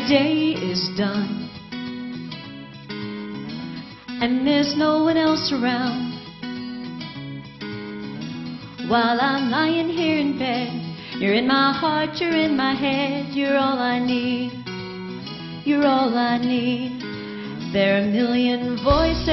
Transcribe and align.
the 0.00 0.08
day 0.08 0.52
is 0.54 0.88
done 0.96 1.50
and 4.22 4.46
there's 4.46 4.74
no 4.76 5.02
one 5.02 5.16
else 5.16 5.52
around. 5.52 6.12
While 8.88 9.20
I'm 9.20 9.50
lying 9.50 9.88
here 9.88 10.18
in 10.18 10.38
bed, 10.38 11.20
you're 11.20 11.34
in 11.34 11.46
my 11.46 11.72
heart, 11.72 12.20
you're 12.20 12.30
in 12.30 12.56
my 12.56 12.74
head, 12.74 13.34
you're 13.34 13.56
all 13.56 13.78
I 13.78 13.98
need. 13.98 14.52
You're 15.64 15.86
all 15.86 16.16
I 16.16 16.38
need. 16.38 17.00
There 17.72 17.96
are 17.96 18.00
a 18.00 18.06
million 18.06 18.76
voices 18.82 19.28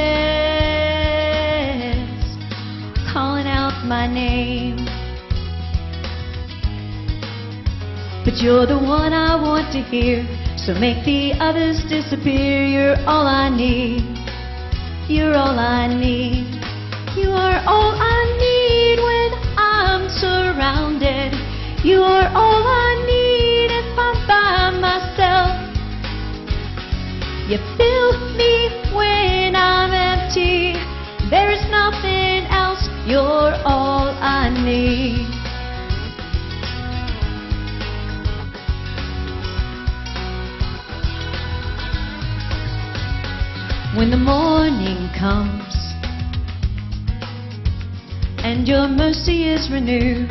calling 3.14 3.48
out 3.48 3.86
my 3.86 4.08
name. 4.08 4.78
But 8.26 8.42
you're 8.42 8.66
the 8.66 8.78
one 8.78 9.14
I 9.14 9.36
want 9.42 9.72
to 9.74 9.82
hear, 9.82 10.28
so 10.68 10.74
make 10.82 11.06
the 11.06 11.32
others 11.40 11.82
disappear. 11.88 12.66
You're 12.66 13.00
all 13.08 13.26
I 13.26 13.48
need. 13.48 14.04
You're 15.08 15.34
all 15.34 15.58
I 15.58 15.88
need. 15.88 16.60
You 17.16 17.30
are 17.32 17.64
all 17.66 17.96
I 17.96 18.20
need 18.36 19.00
when 19.00 19.32
I'm 19.56 20.10
surrounded. 20.10 21.32
You 21.86 22.02
are 22.04 22.28
all 22.36 22.64
I 22.68 22.90
need 23.08 23.72
if 23.80 23.98
I'm 23.98 24.20
by 24.28 24.76
myself. 24.84 25.56
You 27.48 27.60
fill 27.80 28.12
me 28.36 28.68
when 28.94 29.56
I'm 29.56 29.94
empty. 29.96 30.74
There 31.30 31.50
is 31.50 31.64
nothing 31.72 32.44
else. 32.52 32.90
You're 33.08 33.56
all 33.64 34.12
I 34.20 34.50
need. 34.66 35.37
When 44.08 44.24
the 44.24 44.26
morning 44.26 45.10
comes 45.20 45.76
and 48.42 48.66
your 48.66 48.88
mercy 48.88 49.50
is 49.50 49.70
renewed, 49.70 50.30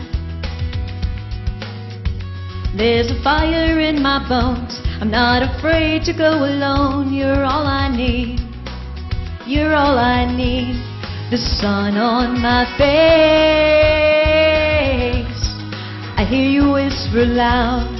there's 2.75 3.11
a 3.11 3.23
fire 3.23 3.79
in 3.79 4.01
my 4.03 4.27
bones. 4.27 4.81
I'm 4.99 5.11
not 5.11 5.43
afraid 5.43 6.05
to 6.05 6.15
go 6.15 6.47
alone. 6.47 7.13
You're 7.13 7.45
all 7.45 7.67
I 7.67 7.95
need. 7.95 8.41
You're 9.47 9.75
all 9.75 9.99
I 9.99 10.25
need. 10.35 10.81
The 11.31 11.37
sun 11.37 11.99
on 11.99 12.41
my 12.41 12.65
face. 12.79 12.89
I 16.17 16.25
hear 16.25 16.49
you 16.49 16.73
whisper 16.73 17.27
loud. 17.27 17.93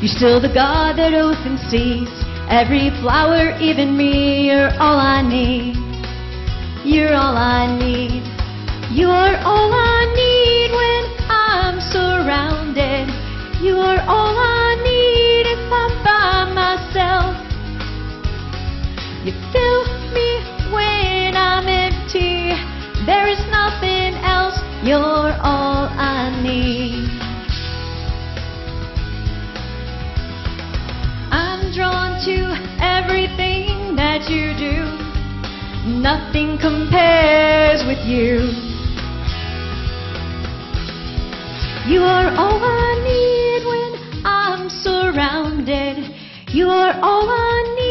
You're 0.00 0.14
still 0.14 0.40
the 0.40 0.54
God 0.54 0.96
that 0.96 1.12
open 1.12 1.58
sees 1.68 2.19
every 2.50 2.90
flower, 3.00 3.56
even 3.60 3.96
me. 3.96 4.50
You're 4.50 4.70
all 4.80 4.98
I 4.98 5.22
need. 5.22 5.76
You're 6.84 7.14
all 7.14 7.36
I 7.36 7.78
need. 7.78 8.22
You're 8.90 9.36
all 9.46 9.70
I 9.72 10.00
need 10.18 10.70
when 10.74 11.02
I'm 11.30 11.80
surrounded. 11.80 13.06
You 13.62 13.78
are 13.78 14.02
all 14.08 14.36
I 14.36 14.74
need 14.82 15.46
if 15.46 15.72
I'm 15.72 15.92
by 16.02 16.52
myself. 16.52 17.36
You 19.24 19.32
fill 19.52 19.84
me 20.12 20.28
when 20.74 21.36
I'm 21.36 21.68
empty. 21.68 22.58
There 23.06 23.28
is 23.28 23.40
nothing 23.50 24.14
else. 24.24 24.58
You're 24.82 25.36
all 25.40 25.86
I 25.86 26.40
need. 26.42 27.09
To 32.24 32.52
everything 32.84 33.96
that 33.96 34.28
you 34.28 34.52
do. 34.52 34.84
Nothing 35.88 36.58
compares 36.58 37.80
with 37.86 38.04
you. 38.04 38.52
You 41.90 42.02
are 42.02 42.28
all 42.36 42.60
I 42.62 43.00
need 43.08 43.64
when 43.64 44.22
I'm 44.26 44.68
surrounded. 44.68 46.14
You 46.48 46.68
are 46.68 46.92
all 47.00 47.26
I 47.26 47.74
need 47.78 47.89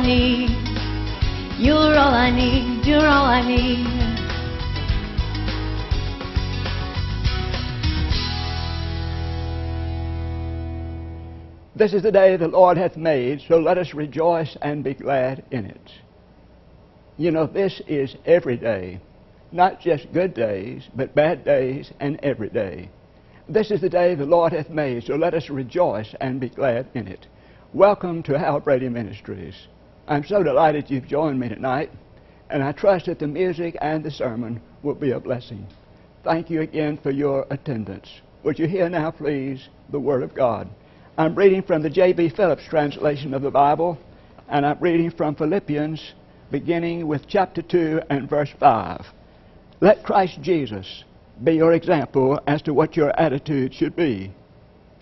I 0.00 0.06
need. 0.06 0.50
You're 1.58 1.76
all 1.76 2.14
I 2.14 2.30
need. 2.30 2.86
You're 2.86 3.06
all 3.06 3.26
I 3.26 3.46
need. 3.46 3.84
This 11.76 11.92
is 11.92 12.02
the 12.02 12.10
day 12.10 12.38
the 12.38 12.48
Lord 12.48 12.78
hath 12.78 12.96
made, 12.96 13.42
so 13.46 13.58
let 13.58 13.76
us 13.76 13.92
rejoice 13.92 14.56
and 14.62 14.82
be 14.82 14.94
glad 14.94 15.44
in 15.50 15.66
it. 15.66 15.90
You 17.18 17.30
know, 17.30 17.46
this 17.46 17.82
is 17.86 18.16
every 18.24 18.56
day, 18.56 19.02
not 19.52 19.82
just 19.82 20.10
good 20.14 20.32
days, 20.32 20.88
but 20.94 21.14
bad 21.14 21.44
days 21.44 21.92
and 22.00 22.18
every 22.22 22.48
day. 22.48 22.88
This 23.50 23.70
is 23.70 23.82
the 23.82 23.90
day 23.90 24.14
the 24.14 24.24
Lord 24.24 24.54
hath 24.54 24.70
made, 24.70 25.04
so 25.04 25.16
let 25.16 25.34
us 25.34 25.50
rejoice 25.50 26.14
and 26.22 26.40
be 26.40 26.48
glad 26.48 26.88
in 26.94 27.06
it. 27.06 27.26
Welcome 27.74 28.22
to 28.22 28.38
Hal 28.38 28.60
Brady 28.60 28.88
Ministries. 28.88 29.66
I'm 30.10 30.24
so 30.24 30.42
delighted 30.42 30.90
you've 30.90 31.06
joined 31.06 31.38
me 31.38 31.48
tonight, 31.48 31.92
and 32.50 32.64
I 32.64 32.72
trust 32.72 33.06
that 33.06 33.20
the 33.20 33.28
music 33.28 33.76
and 33.80 34.02
the 34.02 34.10
sermon 34.10 34.60
will 34.82 34.96
be 34.96 35.12
a 35.12 35.20
blessing. 35.20 35.64
Thank 36.24 36.50
you 36.50 36.62
again 36.62 36.98
for 37.00 37.12
your 37.12 37.46
attendance. 37.50 38.10
Would 38.42 38.58
you 38.58 38.66
hear 38.66 38.88
now, 38.88 39.12
please, 39.12 39.68
the 39.90 40.00
Word 40.00 40.24
of 40.24 40.34
God? 40.34 40.68
I'm 41.16 41.36
reading 41.36 41.62
from 41.62 41.82
the 41.82 41.90
J.B. 41.90 42.30
Phillips 42.30 42.64
translation 42.68 43.34
of 43.34 43.42
the 43.42 43.52
Bible, 43.52 43.96
and 44.48 44.66
I'm 44.66 44.80
reading 44.80 45.12
from 45.12 45.36
Philippians, 45.36 46.14
beginning 46.50 47.06
with 47.06 47.28
chapter 47.28 47.62
2 47.62 48.00
and 48.10 48.28
verse 48.28 48.50
5. 48.58 49.06
Let 49.80 50.02
Christ 50.02 50.42
Jesus 50.42 51.04
be 51.44 51.52
your 51.52 51.74
example 51.74 52.40
as 52.48 52.62
to 52.62 52.74
what 52.74 52.96
your 52.96 53.10
attitude 53.10 53.72
should 53.72 53.94
be. 53.94 54.32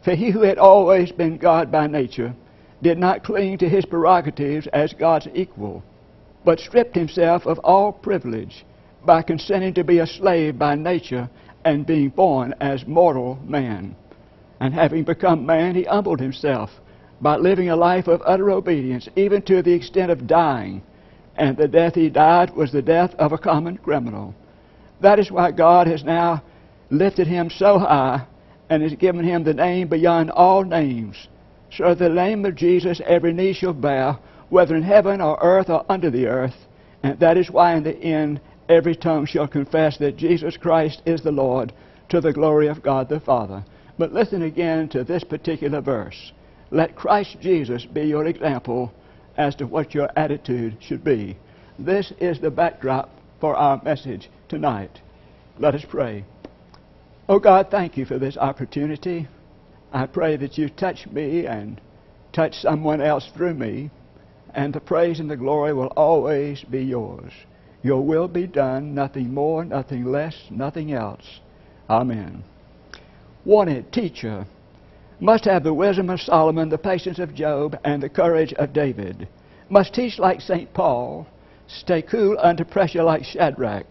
For 0.05 0.15
he 0.15 0.31
who 0.31 0.43
had 0.43 0.59
always 0.59 1.11
been 1.13 1.39
God 1.39 1.73
by 1.73 1.87
nature 1.87 2.35
did 2.83 2.99
not 2.99 3.25
cling 3.25 3.59
to 3.59 3.69
his 3.69 3.84
prerogatives 3.84 4.66
as 4.69 4.93
God's 4.93 5.28
equal, 5.34 5.83
but 6.44 6.61
stripped 6.61 6.94
himself 6.94 7.47
of 7.47 7.59
all 7.61 7.93
privilege 7.93 8.65
by 9.05 9.22
consenting 9.22 9.75
to 9.75 9.84
be 9.84 9.99
a 9.99 10.06
slave 10.06 10.59
by 10.59 10.75
nature 10.75 11.29
and 11.64 11.87
being 11.87 12.08
born 12.08 12.55
as 12.61 12.87
mortal 12.87 13.38
man. 13.44 13.97
And 14.61 14.75
having 14.75 15.05
become 15.05 15.47
man, 15.47 15.75
he 15.75 15.85
humbled 15.85 16.20
himself 16.20 16.70
by 17.20 17.37
living 17.37 17.69
a 17.69 17.76
life 17.76 18.06
of 18.06 18.23
utter 18.25 18.50
obedience, 18.50 19.08
even 19.17 19.43
to 19.43 19.62
the 19.62 19.73
extent 19.73 20.11
of 20.11 20.26
dying. 20.26 20.82
And 21.37 21.56
the 21.56 21.69
death 21.69 21.94
he 21.94 22.08
died 22.08 22.55
was 22.55 22.73
the 22.73 22.82
death 22.82 23.14
of 23.17 23.32
a 23.32 23.38
common 23.38 23.76
criminal. 23.79 24.35
That 25.00 25.19
is 25.19 25.31
why 25.31 25.53
God 25.53 25.87
has 25.87 26.05
now 26.05 26.43
lifted 26.91 27.26
him 27.26 27.50
so 27.50 27.79
high 27.79 28.26
and 28.70 28.82
has 28.82 28.94
given 28.94 29.25
him 29.25 29.44
the 29.44 29.55
name 29.55 29.88
beyond 29.88 30.31
all 30.31 30.64
names. 30.64 31.29
So 31.70 31.94
the 31.94 32.09
name 32.09 32.44
of 32.44 32.55
Jesus 32.55 33.00
every 33.06 33.32
knee 33.32 33.53
shall 33.53 33.75
bow, 33.75 34.19
whether 34.49 34.75
in 34.75 34.82
heaven 34.82 35.20
or 35.20 35.38
earth 35.43 35.69
or 35.69 35.85
under 35.88 36.11
the 36.11 36.26
earth. 36.26 36.67
And 37.03 37.19
that 37.20 37.37
is 37.37 37.50
why 37.50 37.75
in 37.76 37.85
the 37.85 37.97
end 37.97 38.41
every 38.69 38.97
tongue 38.97 39.26
shall 39.26 39.47
confess 39.47 39.99
that 39.99 40.17
Jesus 40.17 40.56
Christ 40.56 41.03
is 41.06 41.23
the 41.23 41.32
Lord 41.32 41.73
to 42.09 42.20
the 42.20 42.32
glory 42.32 42.69
of 42.69 42.82
God 42.82 43.09
the 43.09 43.20
Father. 43.20 43.65
But 43.99 44.12
listen 44.12 44.43
again 44.43 44.88
to 44.91 45.05
this 45.05 45.25
particular 45.25 45.81
verse. 45.81 46.32
Let 46.70 46.97
Christ 46.97 47.37
Jesus 47.41 47.85
be 47.85 48.03
your 48.03 48.26
example 48.26 48.93
as 49.37 49.55
to 49.56 49.67
what 49.67 49.94
your 49.94 50.11
attitude 50.17 50.76
should 50.81 51.05
be. 51.05 51.37
This 51.79 52.12
is 52.20 52.41
the 52.41 52.50
backdrop 52.50 53.11
for 53.41 53.56
our 53.56 53.81
message 53.82 54.31
tonight. 54.49 55.00
Let 55.59 55.75
us 55.75 55.85
pray. 55.88 56.25
Oh 57.29 57.38
God, 57.38 57.69
thank 57.70 57.97
you 57.97 58.05
for 58.05 58.19
this 58.19 58.37
opportunity. 58.37 59.29
I 59.93 60.06
pray 60.06 60.37
that 60.37 60.58
you 60.58 60.69
touch 60.69 61.06
me 61.06 61.46
and 61.46 61.81
touch 62.32 62.55
someone 62.55 63.00
else 63.00 63.31
through 63.35 63.55
me, 63.55 63.90
and 64.55 64.75
the 64.75 64.81
praise 64.81 65.19
and 65.19 65.31
the 65.31 65.37
glory 65.37 65.73
will 65.73 65.93
always 65.96 66.62
be 66.64 66.82
yours. 66.85 67.32
Your 67.82 68.05
will 68.05 68.29
be 68.29 68.46
done, 68.46 68.94
nothing 68.94 69.32
more, 69.32 69.64
nothing 69.64 70.05
less, 70.05 70.35
nothing 70.50 70.93
else. 70.93 71.40
Amen. 71.88 72.44
Wanted 73.44 73.93
teacher. 73.93 74.46
must 75.20 75.46
have 75.46 75.64
the 75.64 75.75
wisdom 75.75 76.11
of 76.11 76.20
Solomon, 76.20 76.69
the 76.69 76.79
patience 76.79 77.19
of 77.19 77.34
Job, 77.34 77.79
and 77.82 78.02
the 78.02 78.08
courage 78.08 78.52
of 78.55 78.73
David, 78.73 79.26
must 79.69 79.94
teach 79.94 80.19
like 80.19 80.41
St. 80.41 80.73
Paul, 80.75 81.26
stay 81.67 82.02
cool 82.02 82.37
under 82.41 82.64
pressure 82.64 83.02
like 83.02 83.25
Shadrach, 83.25 83.87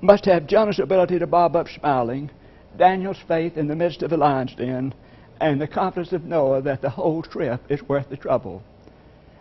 must 0.00 0.24
have 0.26 0.46
Jonah's 0.46 0.78
ability 0.78 1.18
to 1.18 1.26
bob 1.26 1.56
up 1.56 1.68
smiling, 1.68 2.30
Daniel's 2.78 3.20
faith 3.28 3.56
in 3.56 3.68
the 3.68 3.76
midst 3.76 4.02
of 4.02 4.10
the 4.10 4.16
lion's 4.16 4.54
den, 4.54 4.94
and 5.42 5.60
the 5.60 5.66
confidence 5.66 6.12
of 6.12 6.24
Noah 6.24 6.62
that 6.62 6.82
the 6.82 6.90
whole 6.90 7.22
trip 7.22 7.60
is 7.68 7.82
worth 7.82 8.08
the 8.08 8.16
trouble. 8.16 8.62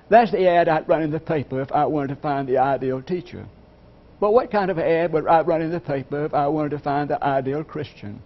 That's 0.10 0.32
the 0.32 0.48
ad 0.48 0.68
I'd 0.68 0.90
run 0.90 1.04
in 1.04 1.12
the 1.12 1.20
paper 1.20 1.62
if 1.62 1.72
I 1.72 1.86
wanted 1.86 2.16
to 2.16 2.22
find 2.22 2.48
the 2.48 2.58
ideal 2.58 3.02
teacher. 3.04 3.46
But 4.20 4.34
what 4.34 4.52
kind 4.52 4.72
of 4.72 4.80
ad 4.80 5.14
would 5.14 5.28
I 5.28 5.42
run 5.42 5.62
in 5.62 5.72
the 5.72 5.80
paper 5.80 6.26
if 6.26 6.34
I 6.34 6.48
wanted 6.48 6.72
to 6.72 6.80
find 6.80 7.10
the 7.10 7.24
ideal 7.24 7.64
Christian? 7.64 8.20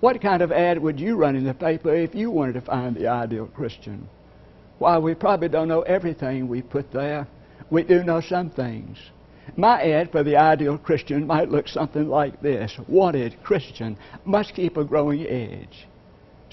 What 0.00 0.20
kind 0.22 0.42
of 0.42 0.50
ad 0.50 0.82
would 0.82 0.98
you 0.98 1.16
run 1.16 1.36
in 1.36 1.44
the 1.44 1.54
paper 1.54 1.94
if 1.94 2.14
you 2.14 2.30
wanted 2.30 2.54
to 2.54 2.62
find 2.62 2.96
the 2.96 3.08
ideal 3.08 3.46
Christian? 3.46 4.08
While 4.78 5.02
we 5.02 5.14
probably 5.14 5.48
don't 5.48 5.68
know 5.68 5.82
everything 5.82 6.48
we 6.48 6.62
put 6.62 6.90
there, 6.92 7.28
we 7.70 7.82
do 7.82 8.02
know 8.02 8.20
some 8.20 8.50
things. 8.50 8.98
My 9.56 9.82
ad 9.82 10.10
for 10.10 10.22
the 10.22 10.36
ideal 10.36 10.78
Christian 10.78 11.26
might 11.26 11.50
look 11.50 11.68
something 11.68 12.08
like 12.08 12.40
this 12.40 12.78
Wanted 12.88 13.42
Christian 13.42 13.98
must 14.24 14.54
keep 14.54 14.76
a 14.76 14.84
growing 14.84 15.26
edge. 15.26 15.86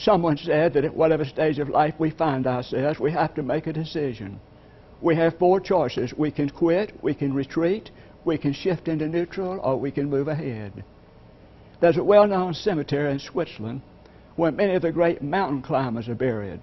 Someone 0.02 0.38
said 0.38 0.74
that 0.74 0.86
at 0.86 0.96
whatever 0.96 1.26
stage 1.26 1.60
of 1.60 1.68
life 1.68 1.94
we 2.00 2.10
find 2.10 2.48
ourselves, 2.48 3.00
we 3.00 3.12
have 3.12 3.34
to 3.36 3.44
make 3.44 3.68
a 3.68 3.74
decision. 3.74 4.40
We 5.02 5.16
have 5.16 5.38
four 5.38 5.60
choices. 5.60 6.14
We 6.18 6.32
can 6.32 6.50
quit, 6.50 6.94
we 7.04 7.14
can 7.14 7.34
retreat, 7.34 7.92
we 8.24 8.38
can 8.38 8.54
shift 8.54 8.88
into 8.88 9.10
neutral, 9.10 9.60
or 9.62 9.78
we 9.78 9.92
can 9.92 10.10
move 10.10 10.30
ahead. 10.30 10.86
There's 11.82 11.98
a 11.98 12.04
well 12.04 12.28
known 12.28 12.54
cemetery 12.54 13.12
in 13.12 13.20
Switzerland 13.20 13.82
where 14.38 14.52
many 14.52 14.76
of 14.76 14.84
the 14.84 14.92
great 14.92 15.22
mountain 15.22 15.62
climbers 15.62 16.08
are 16.08 16.16
buried. 16.16 16.62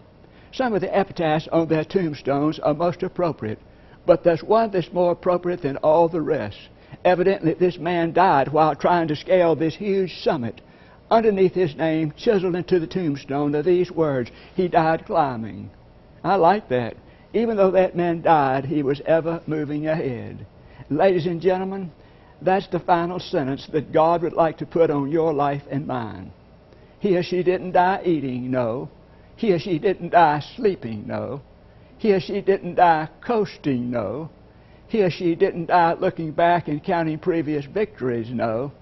Some 0.52 0.72
of 0.72 0.80
the 0.80 0.96
epitaphs 0.96 1.46
on 1.52 1.68
their 1.68 1.84
tombstones 1.84 2.58
are 2.60 2.72
most 2.72 3.02
appropriate, 3.02 3.58
but 4.06 4.24
there's 4.24 4.42
one 4.42 4.70
that's 4.70 4.92
more 4.92 5.12
appropriate 5.12 5.60
than 5.60 5.76
all 5.78 6.08
the 6.08 6.22
rest. 6.22 6.56
Evidently, 7.04 7.52
this 7.52 7.78
man 7.78 8.14
died 8.14 8.48
while 8.48 8.74
trying 8.74 9.08
to 9.08 9.16
scale 9.16 9.54
this 9.54 9.76
huge 9.76 10.22
summit. 10.22 10.62
Underneath 11.10 11.54
his 11.54 11.76
name, 11.76 12.12
chiseled 12.16 12.56
into 12.56 12.80
the 12.80 12.86
tombstone, 12.86 13.54
are 13.54 13.62
these 13.62 13.92
words 13.92 14.30
He 14.54 14.68
died 14.68 15.06
climbing. 15.06 15.70
I 16.24 16.34
like 16.34 16.68
that. 16.68 16.96
Even 17.32 17.56
though 17.56 17.70
that 17.72 17.94
man 17.94 18.22
died, 18.22 18.64
he 18.64 18.82
was 18.82 19.00
ever 19.06 19.40
moving 19.46 19.86
ahead. 19.86 20.46
Ladies 20.90 21.26
and 21.26 21.40
gentlemen, 21.40 21.92
that's 22.42 22.66
the 22.68 22.80
final 22.80 23.20
sentence 23.20 23.66
that 23.72 23.92
God 23.92 24.22
would 24.22 24.32
like 24.32 24.58
to 24.58 24.66
put 24.66 24.90
on 24.90 25.10
your 25.10 25.32
life 25.32 25.62
and 25.70 25.86
mine. 25.86 26.32
He 26.98 27.16
or 27.16 27.22
she 27.22 27.42
didn't 27.42 27.72
die 27.72 28.02
eating, 28.04 28.50
no. 28.50 28.88
He 29.36 29.52
or 29.52 29.58
she 29.58 29.78
didn't 29.78 30.10
die 30.10 30.42
sleeping, 30.56 31.06
no. 31.06 31.42
He 31.98 32.12
or 32.12 32.20
she 32.20 32.40
didn't 32.40 32.76
die 32.76 33.08
coasting, 33.24 33.90
no. 33.90 34.30
He 34.88 35.02
or 35.02 35.10
she 35.10 35.34
didn't 35.34 35.66
die 35.66 35.94
looking 35.94 36.32
back 36.32 36.68
and 36.68 36.82
counting 36.82 37.18
previous 37.18 37.64
victories, 37.64 38.30
no. 38.30 38.72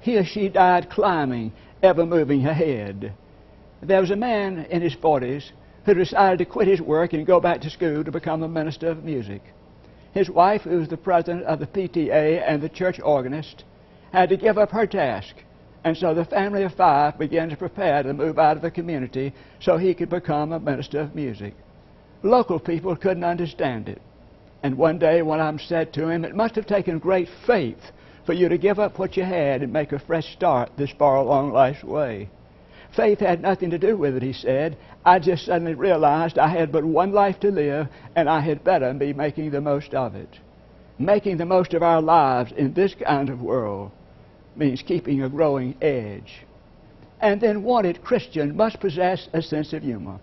He 0.00 0.16
or 0.16 0.24
she 0.24 0.48
died 0.48 0.90
climbing, 0.90 1.52
ever 1.82 2.04
moving 2.04 2.46
ahead. 2.46 3.12
There 3.80 4.00
was 4.00 4.10
a 4.10 4.16
man 4.16 4.66
in 4.70 4.82
his 4.82 4.96
40s 4.96 5.50
who 5.84 5.94
decided 5.94 6.38
to 6.38 6.44
quit 6.44 6.68
his 6.68 6.80
work 6.80 7.12
and 7.12 7.26
go 7.26 7.40
back 7.40 7.60
to 7.62 7.70
school 7.70 8.04
to 8.04 8.10
become 8.10 8.42
a 8.42 8.48
minister 8.48 8.88
of 8.88 9.04
music. 9.04 9.42
His 10.12 10.28
wife, 10.28 10.62
who 10.62 10.78
was 10.78 10.88
the 10.88 10.96
president 10.96 11.44
of 11.44 11.60
the 11.60 11.66
PTA 11.66 12.42
and 12.46 12.60
the 12.60 12.68
church 12.68 12.98
organist, 13.02 13.64
had 14.12 14.28
to 14.30 14.36
give 14.36 14.58
up 14.58 14.70
her 14.70 14.86
task. 14.86 15.36
And 15.84 15.96
so 15.96 16.12
the 16.12 16.24
family 16.24 16.64
of 16.64 16.74
five 16.74 17.18
began 17.18 17.48
to 17.50 17.56
prepare 17.56 18.02
to 18.02 18.12
move 18.12 18.38
out 18.38 18.56
of 18.56 18.62
the 18.62 18.70
community 18.70 19.32
so 19.60 19.76
he 19.76 19.94
could 19.94 20.10
become 20.10 20.52
a 20.52 20.58
minister 20.58 21.00
of 21.00 21.14
music. 21.14 21.54
Local 22.22 22.58
people 22.58 22.96
couldn't 22.96 23.24
understand 23.24 23.88
it. 23.88 24.02
And 24.62 24.76
one 24.76 24.98
day 24.98 25.20
of 25.20 25.26
them 25.28 25.58
said 25.60 25.92
to 25.92 26.08
him, 26.08 26.24
It 26.24 26.34
must 26.34 26.56
have 26.56 26.66
taken 26.66 26.98
great 26.98 27.28
faith 27.46 27.92
for 28.28 28.34
you 28.34 28.50
to 28.50 28.58
give 28.58 28.78
up 28.78 28.98
what 28.98 29.16
you 29.16 29.24
had 29.24 29.62
and 29.62 29.72
make 29.72 29.90
a 29.90 29.98
fresh 29.98 30.34
start 30.34 30.70
this 30.76 30.90
far 30.98 31.16
along 31.16 31.50
life's 31.50 31.82
way. 31.82 32.28
Faith 32.94 33.20
had 33.20 33.40
nothing 33.40 33.70
to 33.70 33.78
do 33.78 33.96
with 33.96 34.14
it, 34.14 34.22
he 34.22 34.34
said. 34.34 34.76
I 35.02 35.18
just 35.18 35.46
suddenly 35.46 35.72
realized 35.72 36.38
I 36.38 36.48
had 36.48 36.70
but 36.70 36.84
one 36.84 37.12
life 37.12 37.40
to 37.40 37.50
live, 37.50 37.88
and 38.14 38.28
I 38.28 38.40
had 38.40 38.62
better 38.62 38.92
be 38.92 39.14
making 39.14 39.50
the 39.50 39.62
most 39.62 39.94
of 39.94 40.14
it. 40.14 40.28
Making 40.98 41.38
the 41.38 41.46
most 41.46 41.72
of 41.72 41.82
our 41.82 42.02
lives 42.02 42.52
in 42.52 42.74
this 42.74 42.94
kind 42.94 43.30
of 43.30 43.40
world 43.40 43.92
means 44.54 44.82
keeping 44.82 45.22
a 45.22 45.30
growing 45.30 45.74
edge. 45.80 46.44
And 47.22 47.40
then 47.40 47.62
wanted 47.62 48.04
Christian 48.04 48.54
must 48.54 48.78
possess 48.78 49.26
a 49.32 49.40
sense 49.40 49.72
of 49.72 49.82
humor. 49.82 50.18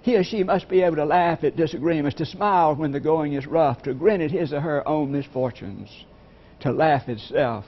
He 0.00 0.16
or 0.16 0.24
she 0.24 0.44
must 0.44 0.66
be 0.70 0.80
able 0.80 0.96
to 0.96 1.04
laugh 1.04 1.44
at 1.44 1.56
disagreements, 1.56 2.16
to 2.16 2.24
smile 2.24 2.74
when 2.74 2.92
the 2.92 3.00
going 3.00 3.34
is 3.34 3.46
rough, 3.46 3.82
to 3.82 3.92
grin 3.92 4.22
at 4.22 4.30
his 4.30 4.50
or 4.50 4.60
her 4.60 4.88
own 4.88 5.12
misfortunes, 5.12 5.90
to 6.64 6.72
laugh 6.72 7.10
itself. 7.10 7.66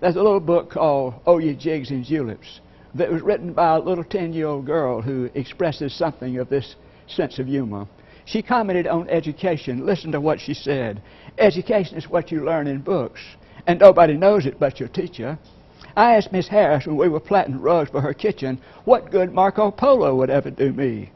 There's 0.00 0.16
a 0.16 0.22
little 0.22 0.40
book 0.40 0.70
called 0.72 1.14
Oh 1.24 1.38
Ye 1.38 1.54
Jigs 1.54 1.90
and 1.90 2.04
Juleps 2.04 2.60
that 2.96 3.10
was 3.10 3.22
written 3.22 3.52
by 3.52 3.76
a 3.76 3.78
little 3.78 4.02
10 4.02 4.32
year 4.32 4.48
old 4.48 4.66
girl 4.66 5.00
who 5.00 5.30
expresses 5.34 5.94
something 5.94 6.36
of 6.38 6.48
this 6.48 6.74
sense 7.06 7.38
of 7.38 7.46
humor. 7.46 7.86
She 8.24 8.42
commented 8.42 8.88
on 8.88 9.08
education. 9.08 9.86
Listen 9.86 10.10
to 10.12 10.20
what 10.20 10.40
she 10.40 10.52
said. 10.52 11.00
Education 11.38 11.96
is 11.96 12.10
what 12.10 12.32
you 12.32 12.44
learn 12.44 12.66
in 12.66 12.80
books, 12.80 13.20
and 13.68 13.78
nobody 13.78 14.14
knows 14.14 14.46
it 14.46 14.58
but 14.58 14.80
your 14.80 14.88
teacher. 14.88 15.38
I 15.96 16.16
asked 16.16 16.32
Miss 16.32 16.48
Harris 16.48 16.86
when 16.86 16.96
we 16.96 17.08
were 17.08 17.20
plaiting 17.20 17.60
rugs 17.60 17.90
for 17.90 18.00
her 18.00 18.14
kitchen 18.14 18.58
what 18.84 19.12
good 19.12 19.32
Marco 19.32 19.70
Polo 19.70 20.16
would 20.16 20.30
ever 20.30 20.50
do 20.50 20.72
me. 20.72 21.12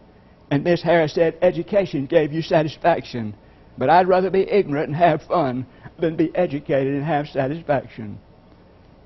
And 0.53 0.63
Miss 0.63 0.83
Harris 0.83 1.15
said, 1.15 1.37
Education 1.43 2.07
gave 2.07 2.33
you 2.33 2.43
satisfaction, 2.43 3.35
but 3.79 3.91
I'd 3.91 4.09
rather 4.09 4.31
be 4.31 4.51
ignorant 4.51 4.89
and 4.89 4.97
have 4.97 5.23
fun 5.23 5.67
than 5.99 6.17
be 6.17 6.35
educated 6.35 6.95
and 6.95 7.05
have 7.05 7.27
satisfaction. 7.29 8.19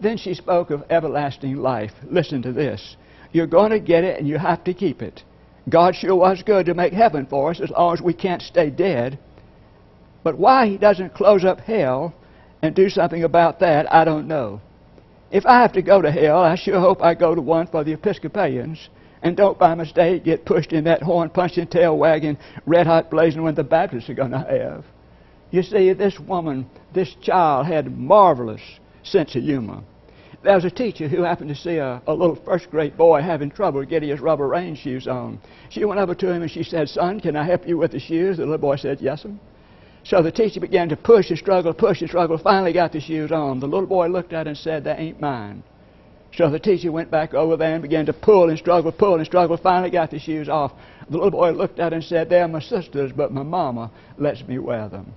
Then 0.00 0.16
she 0.16 0.34
spoke 0.34 0.70
of 0.70 0.84
everlasting 0.90 1.56
life. 1.56 1.92
Listen 2.08 2.42
to 2.42 2.52
this. 2.52 2.96
You're 3.32 3.46
going 3.46 3.70
to 3.70 3.80
get 3.80 4.04
it 4.04 4.18
and 4.18 4.26
you 4.26 4.38
have 4.38 4.64
to 4.64 4.74
keep 4.74 5.02
it. 5.02 5.22
God 5.68 5.94
sure 5.94 6.16
was 6.16 6.42
good 6.42 6.66
to 6.66 6.74
make 6.74 6.92
heaven 6.92 7.26
for 7.26 7.50
us 7.50 7.60
as 7.60 7.70
long 7.70 7.94
as 7.94 8.00
we 8.00 8.14
can't 8.14 8.42
stay 8.42 8.70
dead. 8.70 9.18
But 10.22 10.38
why 10.38 10.66
He 10.66 10.78
doesn't 10.78 11.14
close 11.14 11.44
up 11.44 11.60
hell 11.60 12.14
and 12.62 12.74
do 12.74 12.88
something 12.88 13.24
about 13.24 13.60
that, 13.60 13.92
I 13.92 14.04
don't 14.04 14.26
know. 14.26 14.60
If 15.30 15.46
I 15.46 15.60
have 15.60 15.72
to 15.74 15.82
go 15.82 16.02
to 16.02 16.10
hell, 16.10 16.40
I 16.40 16.56
sure 16.56 16.80
hope 16.80 17.02
I 17.02 17.14
go 17.14 17.34
to 17.34 17.40
one 17.40 17.66
for 17.66 17.84
the 17.84 17.92
Episcopalians 17.92 18.88
and 19.22 19.36
don't 19.36 19.58
by 19.58 19.74
mistake 19.74 20.24
get 20.24 20.44
pushed 20.44 20.72
in 20.72 20.84
that 20.84 21.02
horn 21.02 21.30
punching 21.30 21.66
tail 21.66 21.96
wagging 21.96 22.38
red 22.66 22.86
hot 22.86 23.10
blazing 23.10 23.42
when 23.42 23.54
the 23.54 23.64
Baptists 23.64 24.08
are 24.08 24.14
going 24.14 24.30
to 24.30 24.38
have. 24.38 24.84
You 25.50 25.62
see, 25.62 25.92
this 25.92 26.18
woman, 26.20 26.70
this 26.94 27.14
child 27.22 27.66
had 27.66 27.98
marvelous 27.98 28.60
sense 29.02 29.34
of 29.34 29.42
humor. 29.42 29.82
There 30.42 30.54
was 30.54 30.64
a 30.64 30.70
teacher 30.70 31.06
who 31.06 31.22
happened 31.22 31.50
to 31.50 31.54
see 31.54 31.76
a, 31.76 32.00
a 32.06 32.14
little 32.14 32.36
first 32.36 32.70
grade 32.70 32.96
boy 32.96 33.20
having 33.20 33.50
trouble 33.50 33.84
getting 33.84 34.08
his 34.08 34.20
rubber 34.20 34.48
rain 34.48 34.74
shoes 34.74 35.06
on. 35.06 35.38
She 35.68 35.84
went 35.84 36.00
over 36.00 36.14
to 36.14 36.32
him 36.32 36.42
and 36.42 36.50
she 36.50 36.62
said, 36.62 36.88
Son, 36.88 37.20
can 37.20 37.36
I 37.36 37.44
help 37.44 37.68
you 37.68 37.76
with 37.76 37.90
the 37.90 38.00
shoes? 38.00 38.38
The 38.38 38.44
little 38.44 38.58
boy 38.58 38.76
said, 38.76 39.00
Yes, 39.00 39.22
sir. 39.22 39.32
So 40.02 40.22
the 40.22 40.32
teacher 40.32 40.60
began 40.60 40.88
to 40.88 40.96
push 40.96 41.28
and 41.28 41.38
struggle, 41.38 41.74
push 41.74 42.00
and 42.00 42.08
struggle, 42.08 42.38
finally 42.38 42.72
got 42.72 42.92
the 42.92 43.00
shoes 43.00 43.30
on. 43.32 43.60
The 43.60 43.66
little 43.66 43.86
boy 43.86 44.06
looked 44.06 44.32
at 44.32 44.46
it 44.46 44.50
and 44.50 44.58
said, 44.58 44.84
That 44.84 44.98
ain't 44.98 45.20
mine. 45.20 45.62
So 46.36 46.48
the 46.48 46.60
teacher 46.60 46.92
went 46.92 47.10
back 47.10 47.34
over 47.34 47.56
there 47.56 47.74
and 47.74 47.82
began 47.82 48.06
to 48.06 48.12
pull 48.12 48.50
and 48.50 48.58
struggle, 48.58 48.92
pull 48.92 49.16
and 49.16 49.26
struggle, 49.26 49.56
finally 49.56 49.90
got 49.90 50.10
the 50.10 50.18
shoes 50.18 50.48
off. 50.48 50.72
The 51.08 51.16
little 51.16 51.32
boy 51.32 51.50
looked 51.50 51.80
at 51.80 51.92
it 51.92 51.96
and 51.96 52.04
said, 52.04 52.28
They're 52.28 52.46
my 52.46 52.60
sister's, 52.60 53.10
but 53.12 53.32
my 53.32 53.42
mama 53.42 53.90
lets 54.16 54.46
me 54.46 54.58
wear 54.58 54.88
them. 54.88 55.12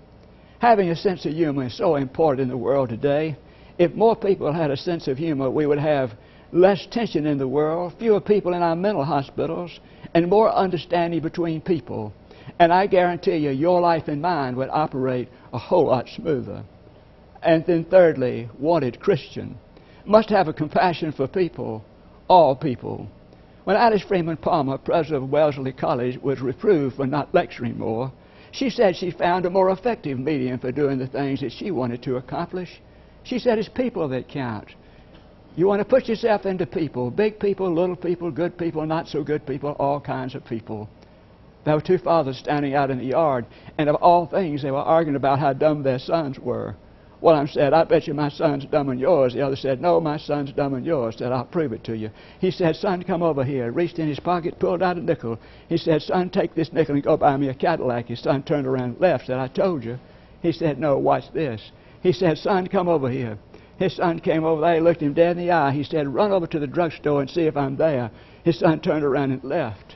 Having 0.59 0.89
a 0.89 0.95
sense 0.95 1.25
of 1.25 1.33
humor 1.33 1.65
is 1.65 1.77
so 1.77 1.95
important 1.95 2.41
in 2.43 2.49
the 2.49 2.57
world 2.57 2.89
today. 2.89 3.35
If 3.77 3.93
more 3.93 4.15
people 4.15 4.51
had 4.51 4.71
a 4.71 4.77
sense 4.77 5.07
of 5.07 5.17
humor, 5.17 5.49
we 5.49 5.67
would 5.67 5.79
have 5.79 6.13
less 6.51 6.87
tension 6.89 7.25
in 7.25 7.37
the 7.37 7.47
world, 7.47 7.93
fewer 7.99 8.21
people 8.21 8.53
in 8.53 8.61
our 8.61 8.75
mental 8.75 9.03
hospitals, 9.03 9.79
and 10.13 10.29
more 10.29 10.51
understanding 10.51 11.21
between 11.21 11.61
people. 11.61 12.13
And 12.59 12.73
I 12.73 12.87
guarantee 12.87 13.37
you, 13.37 13.51
your 13.51 13.81
life 13.81 14.07
and 14.07 14.21
mine 14.21 14.55
would 14.55 14.69
operate 14.71 15.29
a 15.51 15.57
whole 15.57 15.87
lot 15.87 16.07
smoother. 16.09 16.63
And 17.41 17.65
then, 17.65 17.83
thirdly, 17.83 18.49
wanted 18.57 18.99
Christian 18.99 19.57
must 20.05 20.29
have 20.29 20.47
a 20.47 20.53
compassion 20.53 21.11
for 21.11 21.27
people, 21.27 21.83
all 22.27 22.55
people. 22.55 23.07
When 23.63 23.77
Alice 23.77 24.03
Freeman 24.03 24.37
Palmer, 24.37 24.77
president 24.77 25.23
of 25.23 25.29
Wellesley 25.29 25.71
College, 25.71 26.17
was 26.21 26.41
reproved 26.41 26.97
for 26.97 27.07
not 27.07 27.33
lecturing 27.33 27.77
more, 27.77 28.11
she 28.51 28.69
said 28.69 28.95
she 28.95 29.11
found 29.11 29.45
a 29.45 29.49
more 29.49 29.71
effective 29.71 30.19
medium 30.19 30.59
for 30.59 30.71
doing 30.71 30.99
the 30.99 31.07
things 31.07 31.39
that 31.39 31.51
she 31.51 31.71
wanted 31.71 32.03
to 32.03 32.17
accomplish. 32.17 32.81
She 33.23 33.39
said 33.39 33.57
it's 33.57 33.69
people 33.69 34.07
that 34.09 34.27
count. 34.27 34.69
You 35.55 35.67
want 35.67 35.79
to 35.79 35.85
put 35.85 36.07
yourself 36.07 36.45
into 36.45 36.65
people 36.65 37.09
big 37.09 37.39
people, 37.39 37.73
little 37.73 37.95
people, 37.95 38.31
good 38.31 38.57
people, 38.57 38.85
not 38.85 39.07
so 39.07 39.23
good 39.23 39.45
people, 39.45 39.71
all 39.79 39.99
kinds 39.99 40.35
of 40.35 40.45
people. 40.45 40.89
There 41.63 41.75
were 41.75 41.81
two 41.81 41.97
fathers 41.97 42.37
standing 42.37 42.75
out 42.75 42.91
in 42.91 42.97
the 42.97 43.05
yard, 43.05 43.45
and 43.77 43.87
of 43.87 43.95
all 43.95 44.25
things, 44.25 44.61
they 44.61 44.71
were 44.71 44.79
arguing 44.79 45.15
about 45.15 45.39
how 45.39 45.53
dumb 45.53 45.81
their 45.81 45.99
sons 45.99 46.37
were. 46.37 46.75
One 47.23 47.35
of 47.35 47.39
them 47.39 47.53
said, 47.53 47.71
I 47.71 47.85
bet 47.85 48.05
you 48.05 48.13
my 48.13 48.27
son's 48.27 48.65
dumb 48.65 48.87
than 48.87 48.99
yours. 48.99 49.33
The 49.33 49.43
other 49.43 49.55
said, 49.55 49.79
No, 49.79 50.01
my 50.01 50.17
son's 50.17 50.51
dumb 50.51 50.73
than 50.73 50.83
yours. 50.83 51.15
Said, 51.15 51.31
I'll 51.31 51.45
prove 51.45 51.71
it 51.71 51.81
to 51.85 51.95
you. 51.95 52.09
He 52.41 52.51
said, 52.51 52.75
Son, 52.75 53.01
come 53.01 53.23
over 53.23 53.45
here. 53.45 53.71
Reached 53.71 53.97
in 53.97 54.09
his 54.09 54.19
pocket, 54.19 54.59
pulled 54.59 54.83
out 54.83 54.97
a 54.97 55.01
nickel. 55.01 55.39
He 55.69 55.77
said, 55.77 56.01
Son, 56.01 56.29
take 56.29 56.53
this 56.53 56.73
nickel 56.73 56.95
and 56.95 57.03
go 57.03 57.15
buy 57.15 57.37
me 57.37 57.47
a 57.47 57.53
Cadillac. 57.53 58.07
His 58.07 58.19
son 58.19 58.43
turned 58.43 58.67
around 58.67 58.83
and 58.83 58.99
left. 58.99 59.27
Said, 59.27 59.39
I 59.39 59.47
told 59.47 59.85
you. 59.85 59.99
He 60.41 60.51
said, 60.51 60.77
No, 60.77 60.97
watch 60.97 61.31
this. 61.31 61.71
He 62.01 62.11
said, 62.11 62.39
Son, 62.39 62.67
come 62.67 62.89
over 62.89 63.09
here. 63.09 63.37
His 63.77 63.95
son 63.95 64.19
came 64.19 64.43
over 64.43 64.59
there. 64.59 64.75
He 64.75 64.81
looked 64.81 65.01
him 65.01 65.13
dead 65.13 65.37
in 65.37 65.45
the 65.45 65.51
eye. 65.51 65.71
He 65.71 65.85
said, 65.85 66.13
Run 66.13 66.33
over 66.33 66.47
to 66.47 66.59
the 66.59 66.67
drugstore 66.67 67.21
and 67.21 67.29
see 67.29 67.43
if 67.43 67.55
I'm 67.55 67.77
there. 67.77 68.11
His 68.43 68.59
son 68.59 68.81
turned 68.81 69.05
around 69.05 69.31
and 69.31 69.45
left. 69.45 69.95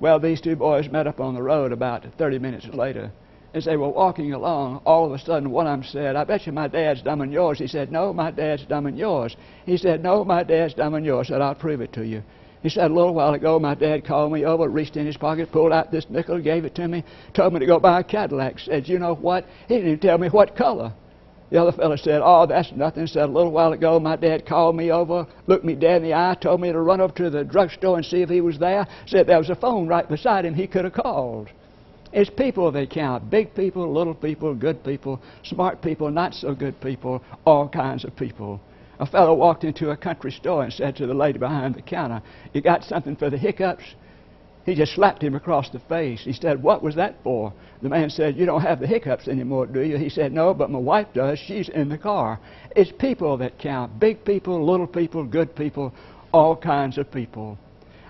Well, 0.00 0.18
these 0.18 0.40
two 0.40 0.56
boys 0.56 0.90
met 0.90 1.06
up 1.06 1.20
on 1.20 1.34
the 1.34 1.42
road 1.42 1.70
about 1.70 2.06
30 2.16 2.38
minutes 2.38 2.66
later. 2.68 3.12
As 3.54 3.66
they 3.66 3.76
were 3.76 3.90
walking 3.90 4.32
along, 4.32 4.80
all 4.86 5.04
of 5.04 5.12
a 5.12 5.18
sudden 5.18 5.50
one 5.50 5.66
of 5.66 5.72
them 5.78 5.84
said, 5.84 6.16
I 6.16 6.24
bet 6.24 6.46
you 6.46 6.52
my 6.52 6.68
dad's 6.68 7.02
dumb 7.02 7.20
and 7.20 7.30
yours. 7.30 7.58
He 7.58 7.66
said, 7.66 7.92
No, 7.92 8.12
my 8.12 8.30
dad's 8.30 8.64
dumb 8.64 8.86
and 8.86 8.96
yours. 8.96 9.36
He 9.66 9.76
said, 9.76 10.02
No, 10.02 10.24
my 10.24 10.42
dad's 10.42 10.72
dumb 10.72 10.94
and 10.94 11.04
yours. 11.04 11.26
I 11.26 11.34
said, 11.34 11.42
I'll 11.42 11.54
prove 11.54 11.82
it 11.82 11.92
to 11.92 12.06
you. 12.06 12.22
He 12.62 12.70
said, 12.70 12.90
A 12.90 12.94
little 12.94 13.12
while 13.12 13.34
ago, 13.34 13.58
my 13.58 13.74
dad 13.74 14.06
called 14.06 14.32
me 14.32 14.46
over, 14.46 14.68
reached 14.68 14.96
in 14.96 15.04
his 15.04 15.18
pocket, 15.18 15.52
pulled 15.52 15.72
out 15.72 15.90
this 15.90 16.08
nickel, 16.08 16.40
gave 16.40 16.64
it 16.64 16.74
to 16.76 16.88
me, 16.88 17.04
told 17.34 17.52
me 17.52 17.60
to 17.60 17.66
go 17.66 17.78
buy 17.78 18.00
a 18.00 18.04
Cadillac. 18.04 18.58
Said, 18.58 18.88
You 18.88 18.98
know 18.98 19.14
what? 19.14 19.44
He 19.68 19.74
didn't 19.74 19.88
even 19.88 20.00
tell 20.00 20.16
me 20.16 20.28
what 20.28 20.56
color. 20.56 20.94
The 21.50 21.60
other 21.60 21.72
fellow 21.72 21.96
said, 21.96 22.22
Oh, 22.24 22.46
that's 22.46 22.72
nothing. 22.72 23.06
Said, 23.06 23.24
A 23.24 23.32
little 23.32 23.52
while 23.52 23.74
ago, 23.74 24.00
my 24.00 24.16
dad 24.16 24.46
called 24.46 24.76
me 24.76 24.90
over, 24.90 25.26
looked 25.46 25.66
me 25.66 25.74
dead 25.74 25.96
in 25.96 26.08
the 26.08 26.14
eye, 26.14 26.38
told 26.40 26.62
me 26.62 26.72
to 26.72 26.80
run 26.80 27.02
over 27.02 27.12
to 27.12 27.28
the 27.28 27.44
drugstore 27.44 27.98
and 27.98 28.06
see 28.06 28.22
if 28.22 28.30
he 28.30 28.40
was 28.40 28.58
there. 28.58 28.86
Said 29.04 29.26
there 29.26 29.36
was 29.36 29.50
a 29.50 29.56
phone 29.56 29.86
right 29.88 30.08
beside 30.08 30.46
him 30.46 30.54
he 30.54 30.66
could 30.66 30.84
have 30.84 30.94
called. 30.94 31.50
It's 32.12 32.30
people 32.30 32.70
that 32.72 32.90
count 32.90 33.30
big 33.30 33.54
people, 33.54 33.90
little 33.92 34.14
people, 34.14 34.54
good 34.54 34.84
people, 34.84 35.20
smart 35.44 35.80
people, 35.80 36.10
not 36.10 36.34
so 36.34 36.54
good 36.54 36.78
people, 36.80 37.22
all 37.46 37.68
kinds 37.68 38.04
of 38.04 38.14
people. 38.16 38.60
A 38.98 39.06
fellow 39.06 39.34
walked 39.34 39.64
into 39.64 39.90
a 39.90 39.96
country 39.96 40.30
store 40.30 40.64
and 40.64 40.72
said 40.72 40.94
to 40.96 41.06
the 41.06 41.14
lady 41.14 41.38
behind 41.38 41.74
the 41.74 41.82
counter, 41.82 42.22
You 42.52 42.60
got 42.60 42.84
something 42.84 43.16
for 43.16 43.30
the 43.30 43.38
hiccups? 43.38 43.82
He 44.64 44.74
just 44.76 44.94
slapped 44.94 45.22
him 45.22 45.34
across 45.34 45.70
the 45.70 45.80
face. 45.80 46.22
He 46.22 46.32
said, 46.32 46.62
What 46.62 46.82
was 46.82 46.94
that 46.96 47.16
for? 47.24 47.52
The 47.82 47.88
man 47.88 48.10
said, 48.10 48.36
You 48.36 48.46
don't 48.46 48.60
have 48.60 48.78
the 48.78 48.86
hiccups 48.86 49.26
anymore, 49.26 49.66
do 49.66 49.80
you? 49.80 49.96
He 49.96 50.08
said, 50.08 50.32
No, 50.32 50.54
but 50.54 50.70
my 50.70 50.78
wife 50.78 51.08
does. 51.14 51.38
She's 51.38 51.68
in 51.70 51.88
the 51.88 51.98
car. 51.98 52.38
It's 52.76 52.92
people 52.92 53.36
that 53.38 53.58
count 53.58 53.98
big 53.98 54.24
people, 54.24 54.64
little 54.64 54.86
people, 54.86 55.24
good 55.24 55.56
people, 55.56 55.92
all 56.32 56.54
kinds 56.54 56.98
of 56.98 57.10
people. 57.10 57.58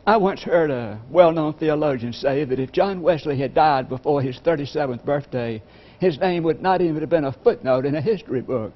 I 0.05 0.17
once 0.17 0.43
heard 0.43 0.73
a 0.73 1.01
well 1.11 1.31
known 1.31 1.53
theologian 1.53 2.13
say 2.13 2.43
that 2.43 2.59
if 2.59 2.73
John 2.73 3.03
Wesley 3.03 3.39
had 3.39 3.55
died 3.55 3.89
before 3.89 4.21
his 4.21 4.37
37th 4.41 5.05
birthday, 5.05 5.63
his 6.01 6.19
name 6.19 6.43
would 6.43 6.61
not 6.61 6.81
even 6.81 7.01
have 7.03 7.09
been 7.09 7.25
a 7.25 7.31
footnote 7.31 7.87
in 7.87 7.95
a 7.95 8.01
history 8.01 8.41
book. 8.41 8.73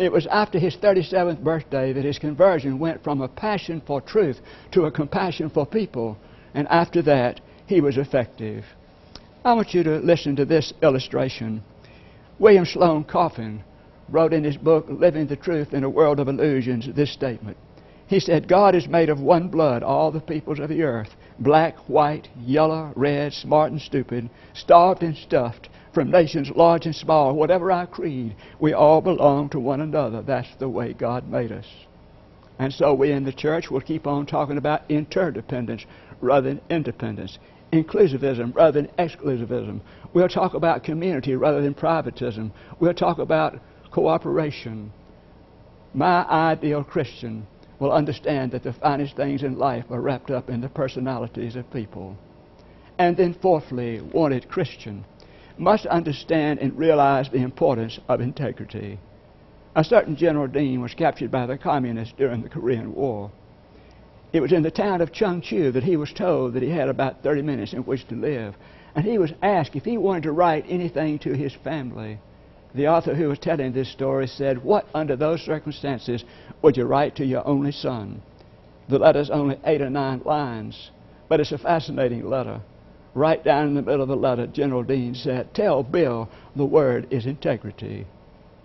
It 0.00 0.10
was 0.10 0.26
after 0.26 0.58
his 0.58 0.76
37th 0.76 1.38
birthday 1.44 1.92
that 1.92 2.04
his 2.04 2.18
conversion 2.18 2.80
went 2.80 3.04
from 3.04 3.20
a 3.20 3.28
passion 3.28 3.80
for 3.86 4.00
truth 4.00 4.40
to 4.72 4.86
a 4.86 4.90
compassion 4.90 5.50
for 5.50 5.66
people, 5.66 6.18
and 6.52 6.66
after 6.66 7.00
that, 7.02 7.40
he 7.66 7.80
was 7.80 7.96
effective. 7.96 8.64
I 9.44 9.52
want 9.52 9.72
you 9.72 9.84
to 9.84 9.98
listen 9.98 10.34
to 10.34 10.44
this 10.44 10.72
illustration. 10.82 11.62
William 12.40 12.66
Sloane 12.66 13.04
Coffin 13.04 13.62
wrote 14.08 14.32
in 14.32 14.42
his 14.42 14.56
book, 14.56 14.86
Living 14.88 15.28
the 15.28 15.36
Truth 15.36 15.72
in 15.74 15.84
a 15.84 15.90
World 15.90 16.18
of 16.18 16.26
Illusions, 16.26 16.88
this 16.96 17.12
statement 17.12 17.56
he 18.06 18.20
said, 18.20 18.48
God 18.48 18.74
is 18.74 18.86
made 18.86 19.08
of 19.08 19.20
one 19.20 19.48
blood, 19.48 19.82
all 19.82 20.10
the 20.10 20.20
peoples 20.20 20.60
of 20.60 20.68
the 20.68 20.82
earth 20.82 21.16
black, 21.38 21.76
white, 21.88 22.28
yellow, 22.38 22.92
red, 22.96 23.32
smart 23.32 23.70
and 23.70 23.80
stupid, 23.80 24.30
starved 24.54 25.02
and 25.02 25.16
stuffed, 25.16 25.68
from 25.92 26.10
nations 26.10 26.50
large 26.54 26.86
and 26.86 26.94
small, 26.94 27.34
whatever 27.34 27.72
our 27.72 27.86
creed, 27.86 28.36
we 28.60 28.72
all 28.72 29.00
belong 29.00 29.48
to 29.48 29.58
one 29.58 29.80
another. 29.80 30.22
That's 30.22 30.54
the 30.58 30.68
way 30.68 30.92
God 30.92 31.28
made 31.28 31.50
us. 31.50 31.66
And 32.58 32.72
so 32.72 32.94
we 32.94 33.12
in 33.12 33.24
the 33.24 33.32
church 33.32 33.70
will 33.70 33.80
keep 33.80 34.06
on 34.06 34.26
talking 34.26 34.58
about 34.58 34.90
interdependence 34.90 35.84
rather 36.20 36.48
than 36.48 36.60
independence, 36.70 37.38
inclusivism 37.72 38.54
rather 38.54 38.82
than 38.82 38.90
exclusivism. 38.98 39.80
We'll 40.12 40.28
talk 40.28 40.54
about 40.54 40.84
community 40.84 41.34
rather 41.34 41.60
than 41.60 41.74
privatism. 41.74 42.50
We'll 42.78 42.94
talk 42.94 43.18
about 43.18 43.58
cooperation. 43.90 44.92
My 45.94 46.24
ideal 46.24 46.84
Christian 46.84 47.46
will 47.78 47.92
understand 47.92 48.52
that 48.52 48.62
the 48.62 48.72
finest 48.72 49.16
things 49.16 49.42
in 49.42 49.58
life 49.58 49.84
are 49.90 50.00
wrapped 50.00 50.30
up 50.30 50.48
in 50.48 50.60
the 50.60 50.68
personalities 50.68 51.56
of 51.56 51.70
people. 51.72 52.16
And 52.98 53.16
then, 53.16 53.34
fourthly, 53.34 54.00
wanted 54.00 54.48
Christian 54.48 55.04
must 55.58 55.86
understand 55.86 56.58
and 56.58 56.78
realize 56.78 57.28
the 57.30 57.42
importance 57.42 57.98
of 58.08 58.20
integrity. 58.20 58.98
A 59.74 59.84
certain 59.84 60.16
General 60.16 60.46
Dean 60.46 60.80
was 60.80 60.94
captured 60.94 61.30
by 61.30 61.46
the 61.46 61.58
communists 61.58 62.14
during 62.16 62.42
the 62.42 62.48
Korean 62.48 62.94
War. 62.94 63.30
It 64.32 64.40
was 64.40 64.52
in 64.52 64.62
the 64.62 64.70
town 64.70 65.00
of 65.00 65.12
Chungcheong 65.12 65.72
that 65.72 65.84
he 65.84 65.96
was 65.96 66.12
told 66.12 66.54
that 66.54 66.62
he 66.62 66.70
had 66.70 66.88
about 66.88 67.22
30 67.22 67.42
minutes 67.42 67.72
in 67.72 67.80
which 67.80 68.06
to 68.08 68.14
live. 68.14 68.54
And 68.94 69.04
he 69.04 69.18
was 69.18 69.32
asked 69.42 69.76
if 69.76 69.84
he 69.84 69.98
wanted 69.98 70.24
to 70.24 70.32
write 70.32 70.64
anything 70.68 71.18
to 71.20 71.32
his 71.32 71.54
family. 71.62 72.18
The 72.76 72.88
author 72.88 73.14
who 73.14 73.28
was 73.28 73.38
telling 73.38 73.72
this 73.72 73.90
story 73.90 74.26
said, 74.26 74.62
What, 74.62 74.86
under 74.94 75.16
those 75.16 75.40
circumstances, 75.40 76.24
would 76.60 76.76
you 76.76 76.84
write 76.84 77.16
to 77.16 77.24
your 77.24 77.46
only 77.48 77.72
son? 77.72 78.20
The 78.90 78.98
letter's 78.98 79.30
only 79.30 79.58
eight 79.64 79.80
or 79.80 79.88
nine 79.88 80.20
lines, 80.26 80.90
but 81.26 81.40
it's 81.40 81.52
a 81.52 81.58
fascinating 81.58 82.28
letter. 82.28 82.60
Right 83.14 83.42
down 83.42 83.68
in 83.68 83.74
the 83.74 83.80
middle 83.80 84.02
of 84.02 84.08
the 84.08 84.14
letter, 84.16 84.46
General 84.46 84.82
Dean 84.82 85.14
said, 85.14 85.54
Tell 85.54 85.82
Bill 85.82 86.28
the 86.54 86.66
word 86.66 87.06
is 87.10 87.24
integrity. 87.24 88.06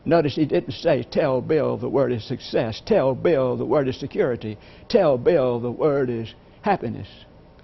Notice 0.04 0.36
he 0.36 0.46
didn't 0.46 0.74
say, 0.74 1.04
Tell 1.04 1.40
Bill 1.40 1.78
the 1.78 1.88
word 1.88 2.12
is 2.12 2.26
success. 2.26 2.82
Tell 2.86 3.16
Bill 3.16 3.56
the 3.56 3.66
word 3.66 3.88
is 3.88 3.98
security. 3.98 4.58
Tell 4.90 5.18
Bill 5.18 5.58
the 5.62 5.72
word 5.72 6.10
is 6.10 6.34
happiness. 6.64 7.08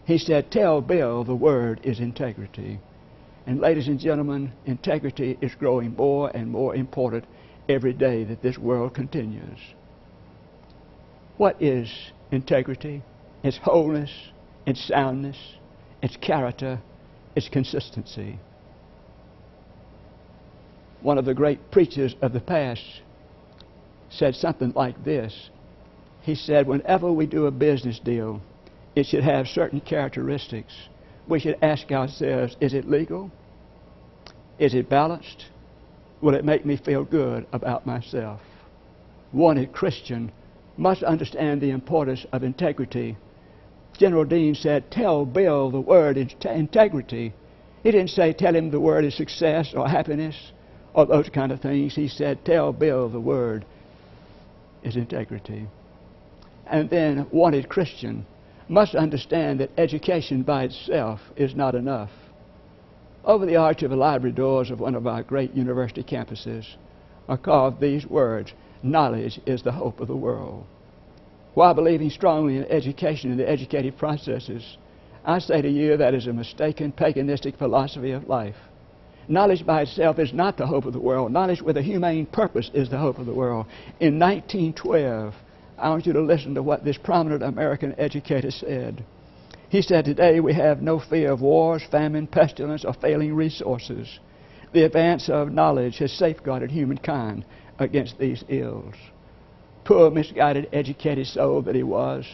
He 0.05 0.17
said, 0.17 0.49
Tell 0.49 0.79
Bill 0.79 1.25
the 1.25 1.35
word 1.35 1.81
is 1.83 1.99
integrity. 1.99 2.79
And 3.47 3.61
ladies 3.61 3.87
and 3.87 3.97
gentlemen, 3.97 4.51
integrity 4.65 5.37
is 5.39 5.55
growing 5.55 5.95
more 5.95 6.29
and 6.35 6.51
more 6.51 6.75
important 6.75 7.23
every 7.69 7.93
day 7.93 8.25
that 8.25 8.41
this 8.41 8.57
world 8.57 8.93
continues. 8.93 9.57
What 11.37 11.61
is 11.61 11.89
integrity? 12.29 13.03
It's 13.43 13.57
wholeness, 13.63 14.11
it's 14.65 14.85
soundness, 14.85 15.37
it's 16.03 16.17
character, 16.17 16.81
it's 17.37 17.47
consistency. 17.47 18.37
One 21.01 21.17
of 21.17 21.23
the 21.23 21.33
great 21.33 21.71
preachers 21.71 22.15
of 22.21 22.33
the 22.33 22.41
past 22.41 23.01
said 24.09 24.35
something 24.35 24.73
like 24.75 25.05
this. 25.05 25.51
He 26.21 26.35
said, 26.35 26.67
Whenever 26.67 27.13
we 27.13 27.27
do 27.27 27.45
a 27.45 27.51
business 27.51 27.97
deal, 27.97 28.41
it 28.93 29.05
should 29.05 29.23
have 29.23 29.47
certain 29.47 29.79
characteristics 29.79 30.73
we 31.27 31.39
should 31.39 31.57
ask 31.61 31.91
ourselves 31.91 32.55
is 32.59 32.73
it 32.73 32.89
legal? 32.89 33.31
Is 34.59 34.73
it 34.73 34.89
balanced? 34.89 35.45
Will 36.21 36.33
it 36.33 36.45
make 36.45 36.65
me 36.65 36.77
feel 36.77 37.03
good 37.03 37.45
about 37.53 37.85
myself? 37.85 38.41
Wanted 39.31 39.71
Christian 39.71 40.31
must 40.77 41.03
understand 41.03 41.61
the 41.61 41.69
importance 41.69 42.25
of 42.31 42.43
integrity. 42.43 43.17
General 43.97 44.25
Dean 44.25 44.55
said, 44.55 44.89
Tell 44.91 45.25
Bill 45.25 45.69
the 45.69 45.81
word 45.81 46.17
is 46.17 46.33
integrity. 46.43 47.33
He 47.83 47.91
didn't 47.91 48.09
say, 48.09 48.33
Tell 48.33 48.55
him 48.55 48.71
the 48.71 48.79
word 48.79 49.05
is 49.05 49.15
success 49.15 49.73
or 49.75 49.87
happiness 49.87 50.51
or 50.93 51.05
those 51.05 51.29
kind 51.29 51.51
of 51.51 51.61
things. 51.61 51.95
He 51.95 52.07
said, 52.07 52.43
Tell 52.45 52.73
Bill 52.73 53.09
the 53.09 53.19
word 53.19 53.65
is 54.83 54.95
integrity. 54.95 55.67
And 56.65 56.89
then, 56.89 57.27
wanted 57.31 57.69
Christian 57.69 58.25
must 58.67 58.95
understand 58.95 59.59
that 59.59 59.71
education 59.77 60.43
by 60.43 60.65
itself 60.65 61.21
is 61.35 61.55
not 61.55 61.75
enough. 61.75 62.09
Over 63.27 63.45
the 63.45 63.57
arch 63.57 63.83
of 63.83 63.89
the 63.89 63.97
library 63.97 64.33
doors 64.33 64.71
of 64.71 64.79
one 64.79 64.95
of 64.95 65.05
our 65.05 65.21
great 65.21 65.53
university 65.53 66.01
campuses 66.01 66.65
are 67.27 67.37
carved 67.37 67.81
these 67.81 68.07
words 68.07 68.53
Knowledge 68.81 69.41
is 69.45 69.61
the 69.61 69.73
hope 69.73 69.99
of 69.99 70.07
the 70.07 70.15
world. 70.15 70.63
While 71.53 71.73
believing 71.73 72.09
strongly 72.09 72.55
in 72.55 72.63
education 72.65 73.31
and 73.31 73.39
the 73.39 73.49
educative 73.49 73.97
processes, 73.97 74.77
I 75.25 75.39
say 75.39 75.61
to 75.61 75.69
you 75.69 75.97
that 75.97 76.13
is 76.13 76.27
a 76.27 76.31
mistaken 76.31 76.93
paganistic 76.93 77.57
philosophy 77.57 78.11
of 78.11 78.29
life. 78.29 78.55
Knowledge 79.27 79.65
by 79.65 79.81
itself 79.81 80.19
is 80.19 80.31
not 80.31 80.55
the 80.55 80.67
hope 80.67 80.85
of 80.85 80.93
the 80.93 80.99
world. 80.99 81.33
Knowledge 81.33 81.61
with 81.61 81.75
a 81.75 81.81
humane 81.81 82.27
purpose 82.27 82.71
is 82.73 82.89
the 82.89 82.97
hope 82.97 83.17
of 83.17 83.25
the 83.25 83.33
world. 83.33 83.65
In 83.99 84.17
1912, 84.19 85.33
I 85.77 85.89
want 85.89 86.05
you 86.05 86.13
to 86.13 86.21
listen 86.21 86.55
to 86.55 86.63
what 86.63 86.85
this 86.85 86.97
prominent 86.97 87.43
American 87.43 87.93
educator 87.97 88.51
said. 88.51 89.03
He 89.69 89.81
said, 89.81 90.05
Today 90.05 90.39
we 90.39 90.53
have 90.53 90.81
no 90.81 90.97
fear 90.97 91.31
of 91.31 91.41
wars, 91.41 91.83
famine, 91.83 92.27
pestilence, 92.27 92.85
or 92.85 92.93
failing 92.93 93.35
resources. 93.35 94.19
The 94.71 94.83
advance 94.83 95.29
of 95.29 95.51
knowledge 95.51 95.97
has 95.97 96.11
safeguarded 96.13 96.71
humankind 96.71 97.43
against 97.77 98.17
these 98.17 98.45
ills. 98.47 98.95
Poor, 99.83 100.09
misguided, 100.09 100.69
educated 100.71 101.27
soul 101.27 101.61
that 101.63 101.75
he 101.75 101.83
was. 101.83 102.25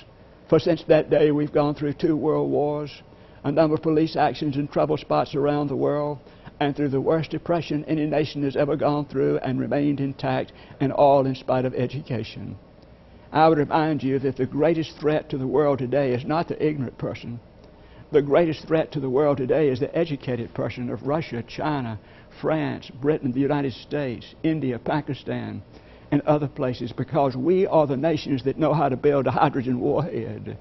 For 0.47 0.59
since 0.59 0.83
that 0.83 1.09
day, 1.09 1.31
we've 1.31 1.51
gone 1.51 1.73
through 1.73 1.93
two 1.93 2.15
world 2.15 2.51
wars, 2.51 3.01
a 3.43 3.51
number 3.51 3.75
of 3.75 3.81
police 3.81 4.15
actions 4.15 4.55
in 4.55 4.67
trouble 4.67 4.97
spots 4.97 5.33
around 5.33 5.67
the 5.67 5.75
world, 5.75 6.19
and 6.59 6.75
through 6.75 6.89
the 6.89 7.01
worst 7.01 7.31
depression 7.31 7.83
any 7.85 8.05
nation 8.05 8.43
has 8.43 8.55
ever 8.55 8.75
gone 8.75 9.05
through 9.05 9.39
and 9.39 9.59
remained 9.59 9.99
intact, 9.99 10.51
and 10.79 10.91
all 10.91 11.25
in 11.25 11.33
spite 11.35 11.65
of 11.65 11.73
education. 11.73 12.57
I 13.33 13.49
would 13.49 13.57
remind 13.57 14.03
you 14.03 14.19
that 14.19 14.35
the 14.35 14.45
greatest 14.45 14.95
threat 14.99 15.27
to 15.29 15.39
the 15.39 15.47
world 15.47 15.79
today 15.79 16.13
is 16.13 16.23
not 16.23 16.47
the 16.47 16.65
ignorant 16.65 16.99
person. 16.99 17.39
The 18.11 18.21
greatest 18.21 18.67
threat 18.67 18.91
to 18.91 18.99
the 18.99 19.09
world 19.09 19.37
today 19.37 19.69
is 19.69 19.79
the 19.79 19.93
educated 19.97 20.53
person 20.53 20.91
of 20.91 21.07
Russia, 21.07 21.41
China, 21.41 21.99
France, 22.39 22.91
Britain, 22.91 23.31
the 23.31 23.39
United 23.39 23.73
States, 23.73 24.35
India, 24.43 24.77
Pakistan, 24.77 25.63
and 26.11 26.21
other 26.21 26.47
places 26.47 26.91
because 26.91 27.35
we 27.35 27.65
are 27.65 27.87
the 27.87 27.97
nations 27.97 28.43
that 28.43 28.59
know 28.59 28.71
how 28.71 28.87
to 28.87 28.95
build 28.95 29.25
a 29.25 29.31
hydrogen 29.31 29.79
warhead. 29.79 30.55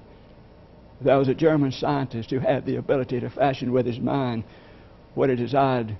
There 0.99 1.19
was 1.19 1.27
a 1.27 1.35
German 1.35 1.71
scientist 1.71 2.31
who 2.31 2.39
had 2.39 2.65
the 2.65 2.77
ability 2.77 3.19
to 3.19 3.29
fashion 3.29 3.71
with 3.71 3.85
his 3.85 3.99
mind 3.99 4.45
what 5.13 5.29
he 5.29 5.35
desired. 5.35 5.95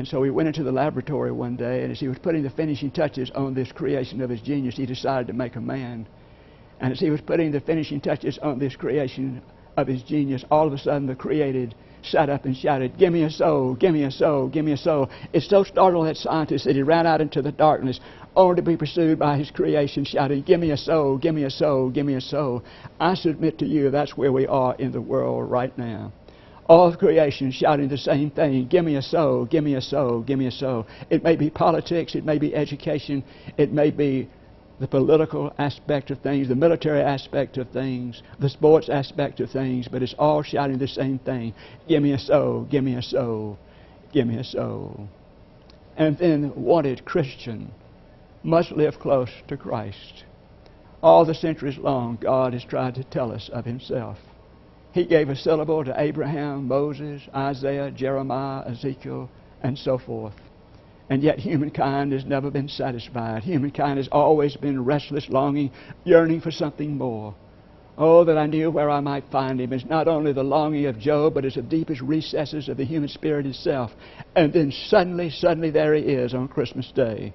And 0.00 0.08
so 0.08 0.22
he 0.22 0.30
went 0.30 0.48
into 0.48 0.62
the 0.62 0.72
laboratory 0.72 1.30
one 1.30 1.56
day, 1.56 1.82
and 1.82 1.92
as 1.92 2.00
he 2.00 2.08
was 2.08 2.16
putting 2.18 2.42
the 2.42 2.48
finishing 2.48 2.90
touches 2.90 3.30
on 3.32 3.52
this 3.52 3.70
creation 3.70 4.22
of 4.22 4.30
his 4.30 4.40
genius, 4.40 4.74
he 4.76 4.86
decided 4.86 5.26
to 5.26 5.34
make 5.34 5.56
a 5.56 5.60
man. 5.60 6.08
And 6.80 6.90
as 6.90 6.98
he 6.98 7.10
was 7.10 7.20
putting 7.20 7.52
the 7.52 7.60
finishing 7.60 8.00
touches 8.00 8.38
on 8.38 8.58
this 8.58 8.74
creation 8.74 9.42
of 9.76 9.86
his 9.86 10.02
genius, 10.02 10.42
all 10.50 10.66
of 10.66 10.72
a 10.72 10.78
sudden 10.78 11.06
the 11.06 11.14
created 11.14 11.74
sat 12.02 12.30
up 12.30 12.46
and 12.46 12.56
shouted, 12.56 12.96
Give 12.96 13.12
me 13.12 13.24
a 13.24 13.30
soul, 13.30 13.74
give 13.74 13.92
me 13.92 14.04
a 14.04 14.10
soul, 14.10 14.48
give 14.48 14.64
me 14.64 14.72
a 14.72 14.76
soul. 14.78 15.10
It 15.34 15.42
so 15.42 15.64
startled 15.64 16.06
that 16.06 16.16
scientist 16.16 16.64
that 16.64 16.76
he 16.76 16.82
ran 16.82 17.06
out 17.06 17.20
into 17.20 17.42
the 17.42 17.52
darkness, 17.52 18.00
only 18.34 18.56
to 18.56 18.62
be 18.62 18.78
pursued 18.78 19.18
by 19.18 19.36
his 19.36 19.50
creation, 19.50 20.06
shouting, 20.06 20.40
Give 20.44 20.60
me 20.60 20.70
a 20.70 20.78
soul, 20.78 21.18
give 21.18 21.34
me 21.34 21.44
a 21.44 21.50
soul, 21.50 21.90
give 21.90 22.06
me 22.06 22.14
a 22.14 22.22
soul. 22.22 22.62
I 22.98 23.12
submit 23.12 23.58
to 23.58 23.66
you 23.66 23.90
that's 23.90 24.16
where 24.16 24.32
we 24.32 24.46
are 24.46 24.74
in 24.76 24.92
the 24.92 25.02
world 25.02 25.50
right 25.50 25.76
now. 25.76 26.14
All 26.70 26.86
of 26.86 27.00
creation 27.00 27.50
shouting 27.50 27.88
the 27.88 27.98
same 27.98 28.30
thing 28.30 28.68
Give 28.68 28.84
me 28.84 28.94
a 28.94 29.02
soul, 29.02 29.44
give 29.44 29.64
me 29.64 29.74
a 29.74 29.80
soul, 29.80 30.22
give 30.22 30.38
me 30.38 30.46
a 30.46 30.52
soul. 30.52 30.86
It 31.10 31.24
may 31.24 31.34
be 31.34 31.50
politics, 31.50 32.14
it 32.14 32.24
may 32.24 32.38
be 32.38 32.54
education, 32.54 33.24
it 33.58 33.72
may 33.72 33.90
be 33.90 34.30
the 34.78 34.86
political 34.86 35.52
aspect 35.58 36.12
of 36.12 36.20
things, 36.20 36.46
the 36.46 36.54
military 36.54 37.00
aspect 37.02 37.58
of 37.58 37.68
things, 37.70 38.22
the 38.38 38.48
sports 38.48 38.88
aspect 38.88 39.40
of 39.40 39.50
things, 39.50 39.88
but 39.88 40.00
it's 40.00 40.14
all 40.16 40.44
shouting 40.44 40.78
the 40.78 40.86
same 40.86 41.18
thing 41.18 41.54
Give 41.88 42.04
me 42.04 42.12
a 42.12 42.18
soul, 42.20 42.68
give 42.70 42.84
me 42.84 42.94
a 42.94 43.02
soul, 43.02 43.58
give 44.12 44.28
me 44.28 44.36
a 44.36 44.44
soul. 44.44 45.08
And 45.96 46.16
then, 46.18 46.52
wanted 46.54 47.04
Christian 47.04 47.72
must 48.44 48.70
live 48.70 49.00
close 49.00 49.32
to 49.48 49.56
Christ. 49.56 50.22
All 51.02 51.24
the 51.24 51.34
centuries 51.34 51.78
long, 51.78 52.16
God 52.20 52.52
has 52.52 52.62
tried 52.62 52.94
to 52.94 53.02
tell 53.02 53.32
us 53.32 53.50
of 53.52 53.64
Himself. 53.64 54.18
He 54.92 55.04
gave 55.04 55.28
a 55.28 55.36
syllable 55.36 55.84
to 55.84 56.00
Abraham, 56.00 56.66
Moses, 56.66 57.22
Isaiah, 57.34 57.90
Jeremiah, 57.90 58.64
Ezekiel, 58.66 59.30
and 59.62 59.78
so 59.78 59.98
forth. 59.98 60.34
And 61.08 61.22
yet 61.22 61.38
humankind 61.38 62.12
has 62.12 62.24
never 62.24 62.50
been 62.50 62.68
satisfied. 62.68 63.42
Humankind 63.42 63.98
has 63.98 64.08
always 64.12 64.56
been 64.56 64.84
restless, 64.84 65.28
longing, 65.28 65.72
yearning 66.04 66.40
for 66.40 66.50
something 66.50 66.96
more. 66.96 67.34
Oh, 67.98 68.24
that 68.24 68.38
I 68.38 68.46
knew 68.46 68.70
where 68.70 68.88
I 68.88 69.00
might 69.00 69.24
find 69.30 69.60
him. 69.60 69.72
It's 69.72 69.84
not 69.84 70.08
only 70.08 70.32
the 70.32 70.42
longing 70.42 70.86
of 70.86 70.98
Job, 70.98 71.34
but 71.34 71.44
it's 71.44 71.56
the 71.56 71.62
deepest 71.62 72.00
recesses 72.00 72.68
of 72.68 72.76
the 72.76 72.84
human 72.84 73.08
spirit 73.08 73.44
itself. 73.44 73.90
And 74.34 74.52
then 74.52 74.72
suddenly, 74.72 75.30
suddenly 75.30 75.70
there 75.70 75.94
he 75.94 76.02
is 76.02 76.32
on 76.32 76.48
Christmas 76.48 76.90
Day. 76.92 77.34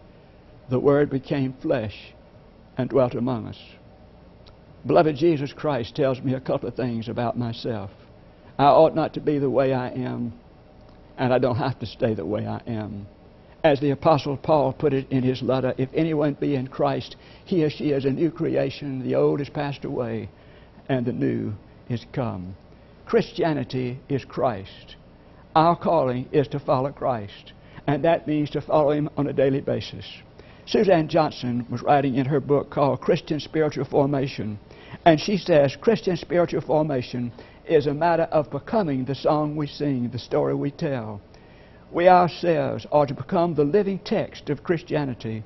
The 0.69 0.79
Word 0.79 1.09
became 1.09 1.53
flesh 1.61 2.13
and 2.77 2.89
dwelt 2.89 3.13
among 3.13 3.47
us. 3.47 3.59
Beloved, 4.85 5.15
Jesus 5.15 5.51
Christ 5.51 5.95
tells 5.95 6.21
me 6.21 6.33
a 6.33 6.39
couple 6.39 6.69
of 6.69 6.75
things 6.75 7.09
about 7.09 7.37
myself. 7.37 7.89
I 8.57 8.65
ought 8.65 8.95
not 8.95 9.13
to 9.15 9.19
be 9.19 9.39
the 9.39 9.49
way 9.49 9.73
I 9.73 9.89
am, 9.89 10.33
and 11.17 11.33
I 11.33 11.39
don't 11.39 11.55
have 11.57 11.79
to 11.79 11.85
stay 11.85 12.13
the 12.13 12.25
way 12.25 12.45
I 12.45 12.61
am. 12.67 13.07
As 13.63 13.79
the 13.79 13.89
Apostle 13.89 14.37
Paul 14.37 14.73
put 14.73 14.93
it 14.93 15.09
in 15.09 15.23
his 15.23 15.41
letter, 15.41 15.73
if 15.79 15.89
anyone 15.93 16.37
be 16.39 16.53
in 16.53 16.67
Christ, 16.67 17.15
he 17.45 17.63
or 17.63 17.69
she 17.71 17.91
is 17.91 18.05
a 18.05 18.11
new 18.11 18.29
creation. 18.29 19.03
The 19.03 19.15
old 19.15 19.39
has 19.39 19.49
passed 19.49 19.85
away, 19.85 20.29
and 20.87 21.05
the 21.05 21.13
new 21.13 21.53
is 21.89 22.05
come. 22.13 22.55
Christianity 23.07 23.99
is 24.07 24.23
Christ. 24.23 24.95
Our 25.55 25.75
calling 25.75 26.27
is 26.31 26.47
to 26.49 26.59
follow 26.59 26.91
Christ, 26.91 27.53
and 27.87 28.03
that 28.03 28.27
means 28.27 28.51
to 28.51 28.61
follow 28.61 28.91
Him 28.91 29.09
on 29.17 29.27
a 29.27 29.33
daily 29.33 29.61
basis. 29.61 30.05
Suzanne 30.67 31.07
Johnson 31.07 31.65
was 31.69 31.81
writing 31.81 32.15
in 32.15 32.25
her 32.25 32.39
book 32.39 32.69
called 32.69 33.01
Christian 33.01 33.39
Spiritual 33.39 33.85
Formation, 33.85 34.59
and 35.05 35.19
she 35.19 35.37
says 35.37 35.75
Christian 35.79 36.17
spiritual 36.17 36.61
formation 36.61 37.31
is 37.65 37.87
a 37.87 37.93
matter 37.93 38.23
of 38.23 38.51
becoming 38.51 39.05
the 39.05 39.15
song 39.15 39.55
we 39.55 39.67
sing, 39.67 40.09
the 40.09 40.19
story 40.19 40.53
we 40.55 40.71
tell 40.71 41.21
we 41.95 42.09
ourselves 42.09 42.85
are 42.91 43.05
to 43.05 43.13
become 43.13 43.53
the 43.55 43.63
living 43.63 43.99
text 43.99 44.49
of 44.49 44.63
Christianity. 44.63 45.43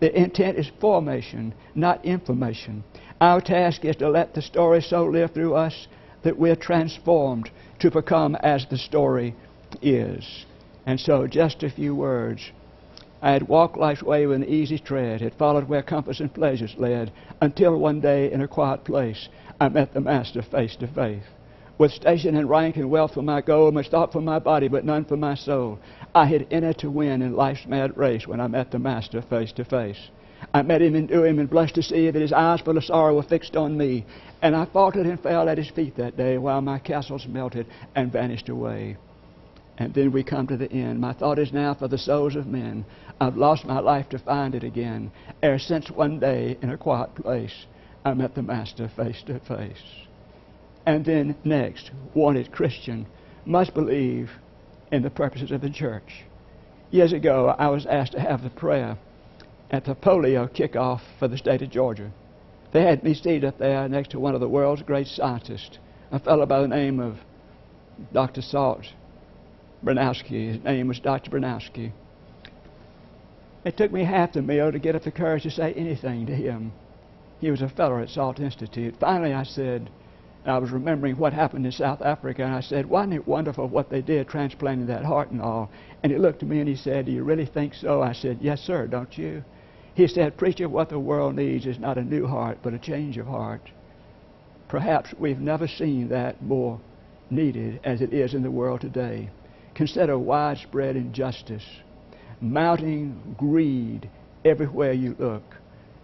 The 0.00 0.18
intent 0.18 0.58
is 0.58 0.70
formation, 0.80 1.54
not 1.74 2.04
information. 2.04 2.82
Our 3.20 3.42
task 3.42 3.84
is 3.84 3.96
to 3.96 4.08
let 4.08 4.34
the 4.34 4.40
story 4.40 4.80
so 4.80 5.04
live 5.04 5.32
through 5.32 5.54
us 5.54 5.86
that 6.22 6.38
we're 6.38 6.56
transformed 6.56 7.50
to 7.80 7.90
become 7.90 8.36
as 8.36 8.66
the 8.70 8.78
story 8.78 9.34
is. 9.82 10.46
And 10.86 10.98
so, 10.98 11.26
just 11.26 11.62
a 11.62 11.70
few 11.70 11.94
words. 11.94 12.50
I 13.24 13.30
had 13.30 13.46
walked 13.46 13.76
life's 13.76 14.02
way 14.02 14.26
with 14.26 14.42
an 14.42 14.48
easy 14.48 14.80
tread, 14.80 15.20
had 15.20 15.34
followed 15.34 15.68
where 15.68 15.80
compass 15.82 16.18
and 16.18 16.34
pleasures 16.34 16.74
led, 16.76 17.12
until 17.40 17.78
one 17.78 18.00
day 18.00 18.32
in 18.32 18.40
a 18.40 18.48
quiet 18.48 18.82
place 18.82 19.28
I 19.60 19.68
met 19.68 19.94
the 19.94 20.00
Master 20.00 20.42
face 20.42 20.74
to 20.76 20.88
face 20.88 21.22
with 21.78 21.92
station 21.92 22.36
and 22.36 22.50
rank 22.50 22.76
and 22.76 22.90
wealth 22.90 23.14
for 23.14 23.22
my 23.22 23.40
goal, 23.40 23.70
much 23.70 23.88
thought 23.88 24.12
for 24.12 24.20
my 24.20 24.40
body, 24.40 24.66
but 24.68 24.84
none 24.84 25.04
for 25.04 25.16
my 25.16 25.34
soul. 25.34 25.78
I 26.14 26.24
had 26.26 26.46
entered 26.50 26.78
to 26.78 26.90
win 26.90 27.22
in 27.22 27.36
life's 27.36 27.66
mad 27.66 27.96
race 27.96 28.26
when 28.26 28.40
I 28.40 28.48
met 28.48 28.72
the 28.72 28.78
Master 28.80 29.22
face 29.22 29.52
to 29.52 29.64
face. 29.64 30.10
I 30.52 30.62
met 30.62 30.82
him 30.82 30.96
and 30.96 31.08
knew 31.08 31.22
him 31.22 31.38
and 31.38 31.48
blushed 31.48 31.76
to 31.76 31.82
see 31.82 32.10
that 32.10 32.20
his 32.20 32.32
eyes 32.32 32.60
full 32.60 32.76
of 32.76 32.84
sorrow 32.84 33.14
were 33.14 33.22
fixed 33.22 33.56
on 33.56 33.76
me. 33.76 34.04
And 34.42 34.56
I 34.56 34.64
faltered 34.64 35.06
and 35.06 35.18
fell 35.20 35.48
at 35.48 35.58
his 35.58 35.70
feet 35.70 35.94
that 35.96 36.16
day 36.16 36.38
while 36.38 36.60
my 36.60 36.80
castles 36.80 37.26
melted 37.28 37.66
and 37.94 38.12
vanished 38.12 38.48
away. 38.48 38.96
And 39.82 39.92
then 39.94 40.12
we 40.12 40.22
come 40.22 40.46
to 40.46 40.56
the 40.56 40.70
end. 40.70 41.00
My 41.00 41.12
thought 41.12 41.40
is 41.40 41.52
now 41.52 41.74
for 41.74 41.88
the 41.88 41.98
souls 41.98 42.36
of 42.36 42.46
men. 42.46 42.84
I've 43.20 43.36
lost 43.36 43.64
my 43.64 43.80
life 43.80 44.08
to 44.10 44.18
find 44.20 44.54
it 44.54 44.62
again. 44.62 45.10
Ere 45.42 45.58
since 45.58 45.90
one 45.90 46.20
day 46.20 46.56
in 46.62 46.70
a 46.70 46.76
quiet 46.76 47.16
place 47.16 47.66
I 48.04 48.14
met 48.14 48.36
the 48.36 48.42
Master 48.42 48.88
face 48.88 49.24
to 49.26 49.40
face. 49.40 49.82
And 50.86 51.04
then 51.04 51.34
next, 51.42 51.90
wanted 52.14 52.52
Christian 52.52 53.06
must 53.44 53.74
believe 53.74 54.30
in 54.92 55.02
the 55.02 55.10
purposes 55.10 55.50
of 55.50 55.62
the 55.62 55.70
church. 55.70 56.26
Years 56.92 57.12
ago, 57.12 57.48
I 57.58 57.66
was 57.66 57.84
asked 57.84 58.12
to 58.12 58.20
have 58.20 58.44
the 58.44 58.50
prayer 58.50 58.96
at 59.72 59.84
the 59.84 59.96
polio 59.96 60.46
kickoff 60.46 61.00
for 61.18 61.26
the 61.26 61.38
state 61.38 61.60
of 61.60 61.70
Georgia. 61.70 62.12
They 62.70 62.82
had 62.82 63.02
me 63.02 63.14
seated 63.14 63.44
up 63.44 63.58
there 63.58 63.88
next 63.88 64.12
to 64.12 64.20
one 64.20 64.36
of 64.36 64.40
the 64.40 64.48
world's 64.48 64.82
great 64.82 65.08
scientists, 65.08 65.80
a 66.12 66.20
fellow 66.20 66.46
by 66.46 66.60
the 66.60 66.68
name 66.68 67.00
of 67.00 67.16
Dr. 68.12 68.42
Salk 68.42 68.84
Bronowski. 69.84 70.54
His 70.54 70.64
name 70.64 70.88
was 70.88 71.00
Dr. 71.00 71.30
Bronowski. 71.30 71.92
It 73.64 73.76
took 73.76 73.92
me 73.92 74.04
half 74.04 74.32
the 74.32 74.42
meal 74.42 74.72
to 74.72 74.78
get 74.78 74.96
up 74.96 75.02
the 75.02 75.10
courage 75.10 75.44
to 75.44 75.50
say 75.50 75.72
anything 75.74 76.26
to 76.26 76.34
him. 76.34 76.72
He 77.40 77.50
was 77.50 77.62
a 77.62 77.68
fellow 77.68 78.00
at 78.00 78.08
Salk 78.08 78.40
Institute. 78.40 78.94
Finally, 79.00 79.32
I 79.34 79.42
said, 79.44 79.90
I 80.44 80.58
was 80.58 80.72
remembering 80.72 81.16
what 81.16 81.32
happened 81.32 81.66
in 81.66 81.72
South 81.72 82.02
Africa, 82.02 82.42
and 82.44 82.54
I 82.54 82.60
said, 82.60 82.86
Wasn't 82.86 83.14
it 83.14 83.26
wonderful 83.28 83.68
what 83.68 83.90
they 83.90 84.02
did 84.02 84.28
transplanting 84.28 84.86
that 84.86 85.04
heart 85.04 85.30
and 85.30 85.40
all? 85.40 85.70
And 86.02 86.10
he 86.10 86.18
looked 86.18 86.42
at 86.42 86.48
me 86.48 86.58
and 86.58 86.68
he 86.68 86.74
said, 86.74 87.06
Do 87.06 87.12
you 87.12 87.22
really 87.22 87.46
think 87.46 87.74
so? 87.74 88.02
I 88.02 88.12
said, 88.12 88.38
Yes, 88.40 88.60
sir, 88.60 88.88
don't 88.88 89.16
you? 89.16 89.44
He 89.94 90.08
said, 90.08 90.36
Preacher, 90.36 90.68
what 90.68 90.88
the 90.88 90.98
world 90.98 91.36
needs 91.36 91.66
is 91.66 91.78
not 91.78 91.98
a 91.98 92.02
new 92.02 92.26
heart, 92.26 92.58
but 92.62 92.74
a 92.74 92.78
change 92.78 93.18
of 93.18 93.26
heart. 93.26 93.70
Perhaps 94.68 95.14
we've 95.18 95.38
never 95.38 95.68
seen 95.68 96.08
that 96.08 96.42
more 96.42 96.80
needed 97.30 97.78
as 97.84 98.00
it 98.00 98.12
is 98.12 98.34
in 98.34 98.42
the 98.42 98.50
world 98.50 98.80
today. 98.80 99.30
Consider 99.74 100.18
widespread 100.18 100.96
injustice, 100.96 101.64
mounting 102.40 103.34
greed 103.38 104.08
everywhere 104.44 104.92
you 104.92 105.16
look, 105.18 105.42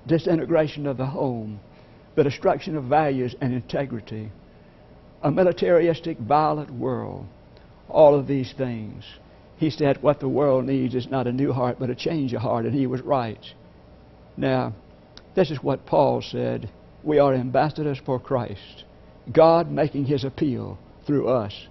disintegration 0.07 0.87
of 0.87 0.96
the 0.96 1.07
home 1.07 1.61
the 2.18 2.24
destruction 2.24 2.76
of 2.76 2.83
values 2.83 3.37
and 3.40 3.54
integrity, 3.54 4.28
a 5.22 5.31
militaristic, 5.31 6.18
violent 6.18 6.68
world, 6.68 7.24
all 7.88 8.18
of 8.18 8.26
these 8.26 8.52
things. 8.59 9.04
He 9.57 9.70
said, 9.70 10.02
What 10.02 10.18
the 10.18 10.28
world 10.28 10.64
needs 10.64 10.96
is 10.96 11.07
not 11.07 11.28
a 11.28 11.33
new 11.33 11.52
heart, 11.52 11.76
but 11.78 11.90
a 11.90 11.94
change 11.94 12.33
of 12.33 12.42
heart, 12.42 12.64
and 12.64 12.74
he 12.74 12.88
was 12.88 13.02
right. 13.02 13.44
Now, 14.37 14.72
this 15.37 15.52
is 15.52 15.62
what 15.62 15.87
Paul 15.87 16.20
said 16.20 16.68
We 17.04 17.20
are 17.20 17.33
ambassadors 17.33 18.00
for 18.04 18.18
Christ, 18.18 18.83
God 19.31 19.70
making 19.70 20.07
his 20.07 20.24
appeal 20.24 20.76
through 21.07 21.28
us. 21.28 21.68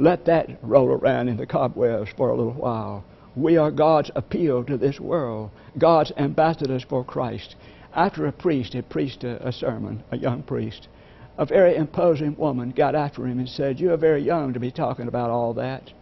Let 0.00 0.24
that 0.24 0.48
roll 0.62 0.88
around 0.88 1.28
in 1.28 1.36
the 1.36 1.46
cobwebs 1.46 2.10
for 2.16 2.30
a 2.30 2.36
little 2.36 2.54
while. 2.54 3.04
We 3.36 3.58
are 3.58 3.70
God's 3.70 4.10
appeal 4.16 4.64
to 4.64 4.78
this 4.78 4.98
world, 4.98 5.50
God's 5.78 6.10
ambassadors 6.16 6.82
for 6.82 7.04
Christ 7.04 7.54
after 7.94 8.26
a 8.26 8.32
priest 8.32 8.72
had 8.72 8.88
preached 8.88 9.24
a, 9.24 9.46
a, 9.46 9.52
sermon, 9.52 10.02
a 10.10 10.16
young 10.16 10.42
priest, 10.42 10.88
a 11.36 11.44
very 11.44 11.76
imposing 11.76 12.34
woman 12.36 12.70
got 12.70 12.94
after 12.94 13.26
him 13.26 13.38
and 13.38 13.48
said, 13.48 13.78
You 13.78 13.92
are 13.92 13.98
very 13.98 14.22
young 14.22 14.54
to 14.54 14.60
be 14.60 14.70
talking 14.70 15.06
about 15.06 15.28
all 15.28 15.52
that. 15.54 15.92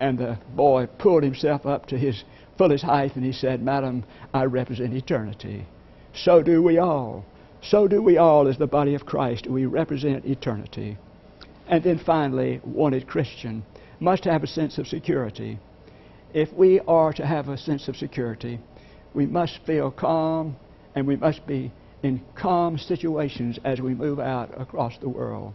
And 0.00 0.18
the 0.18 0.38
boy 0.54 0.86
pulled 0.98 1.22
himself 1.22 1.66
up 1.66 1.84
to 1.88 1.98
his 1.98 2.24
fullest 2.56 2.84
height 2.84 3.14
and 3.14 3.24
he 3.24 3.32
said, 3.32 3.62
Madam, 3.62 4.04
I 4.32 4.44
represent 4.44 4.94
eternity. 4.94 5.66
So 6.14 6.42
do 6.42 6.62
we 6.62 6.78
all. 6.78 7.24
So 7.62 7.88
do 7.88 8.00
we 8.00 8.16
all 8.16 8.48
as 8.48 8.56
the 8.56 8.66
body 8.66 8.94
of 8.94 9.06
Christ. 9.06 9.46
We 9.46 9.66
represent 9.66 10.24
eternity. 10.24 10.96
And 11.66 11.82
then 11.82 11.98
finally, 11.98 12.60
wanted 12.64 13.06
Christian 13.06 13.64
must 14.00 14.24
have 14.24 14.42
a 14.42 14.46
sense 14.46 14.78
of 14.78 14.86
security. 14.86 15.58
If 16.32 16.52
we 16.52 16.80
are 16.80 17.12
to 17.12 17.24
have 17.24 17.48
a 17.48 17.56
sense 17.56 17.88
of 17.88 17.96
security, 17.96 18.60
we 19.14 19.26
must 19.26 19.60
feel 19.64 19.90
calm 19.90 20.56
and 20.94 21.06
we 21.06 21.16
must 21.16 21.46
be 21.46 21.72
in 22.02 22.20
calm 22.34 22.76
situations 22.76 23.58
as 23.64 23.80
we 23.80 23.94
move 23.94 24.20
out 24.20 24.60
across 24.60 24.98
the 24.98 25.08
world. 25.08 25.54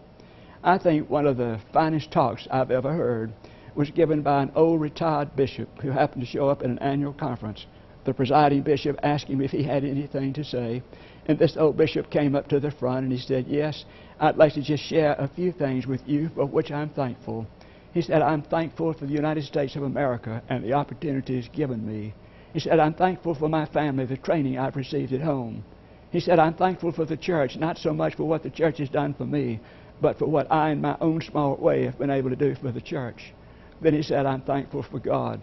I 0.63 0.77
think 0.77 1.09
one 1.09 1.27
of 1.27 1.37
the 1.37 1.59
finest 1.71 2.11
talks 2.11 2.47
I've 2.49 2.71
ever 2.71 2.91
heard 2.91 3.31
was 3.75 3.91
given 3.91 4.21
by 4.21 4.43
an 4.43 4.51
old 4.55 4.81
retired 4.81 5.35
bishop 5.35 5.69
who 5.81 5.91
happened 5.91 6.21
to 6.21 6.27
show 6.27 6.49
up 6.49 6.61
at 6.61 6.69
an 6.69 6.79
annual 6.79 7.13
conference. 7.13 7.65
The 8.03 8.13
presiding 8.13 8.63
bishop 8.63 8.97
asked 9.03 9.27
him 9.27 9.41
if 9.41 9.51
he 9.51 9.63
had 9.63 9.83
anything 9.85 10.33
to 10.33 10.43
say, 10.43 10.81
and 11.27 11.37
this 11.37 11.55
old 11.55 11.77
bishop 11.77 12.09
came 12.09 12.35
up 12.35 12.47
to 12.49 12.59
the 12.59 12.71
front 12.71 13.03
and 13.03 13.11
he 13.11 13.19
said, 13.19 13.45
Yes, 13.47 13.85
I'd 14.21 14.35
like 14.35 14.53
to 14.55 14.61
just 14.61 14.83
share 14.83 15.15
a 15.17 15.29
few 15.29 15.53
things 15.53 15.87
with 15.87 16.01
you 16.05 16.29
for 16.35 16.45
which 16.45 16.71
I'm 16.71 16.89
thankful. 16.89 17.47
He 17.93 18.01
said, 18.01 18.21
I'm 18.21 18.41
thankful 18.41 18.91
for 18.93 19.05
the 19.05 19.13
United 19.13 19.45
States 19.45 19.77
of 19.77 19.83
America 19.83 20.43
and 20.49 20.61
the 20.61 20.73
opportunities 20.73 21.47
given 21.53 21.87
me. 21.87 22.13
He 22.51 22.59
said, 22.59 22.79
I'm 22.79 22.93
thankful 22.93 23.33
for 23.33 23.47
my 23.47 23.65
family, 23.65 24.05
the 24.05 24.17
training 24.17 24.59
I've 24.59 24.75
received 24.75 25.13
at 25.13 25.21
home. 25.21 25.63
He 26.11 26.19
said, 26.19 26.37
I'm 26.37 26.53
thankful 26.53 26.91
for 26.91 27.05
the 27.05 27.15
church, 27.15 27.55
not 27.55 27.77
so 27.77 27.93
much 27.93 28.15
for 28.15 28.25
what 28.25 28.43
the 28.43 28.49
church 28.49 28.79
has 28.79 28.89
done 28.89 29.13
for 29.13 29.25
me, 29.25 29.61
but 30.01 30.19
for 30.19 30.25
what 30.25 30.51
I, 30.51 30.71
in 30.71 30.81
my 30.81 30.97
own 30.99 31.21
small 31.21 31.55
way, 31.55 31.85
have 31.85 31.97
been 31.97 32.09
able 32.09 32.29
to 32.29 32.35
do 32.35 32.55
for 32.55 32.71
the 32.71 32.81
church. 32.81 33.33
Then 33.81 33.93
he 33.93 34.03
said, 34.03 34.25
I'm 34.25 34.41
thankful 34.41 34.83
for 34.83 34.99
God. 34.99 35.39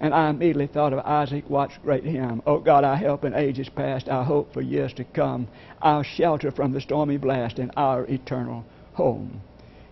And 0.00 0.14
I 0.14 0.30
immediately 0.30 0.66
thought 0.66 0.94
of 0.94 1.00
Isaac 1.00 1.48
Watts' 1.50 1.78
great 1.82 2.04
hymn, 2.04 2.42
Oh 2.46 2.58
God, 2.58 2.84
I 2.84 2.96
help 2.96 3.24
in 3.24 3.34
ages 3.34 3.68
past, 3.68 4.08
I 4.08 4.24
hope 4.24 4.52
for 4.52 4.62
years 4.62 4.94
to 4.94 5.04
come, 5.04 5.46
our 5.82 6.02
shelter 6.02 6.50
from 6.50 6.72
the 6.72 6.80
stormy 6.80 7.18
blast 7.18 7.58
and 7.58 7.70
our 7.76 8.06
eternal 8.06 8.64
home. 8.94 9.42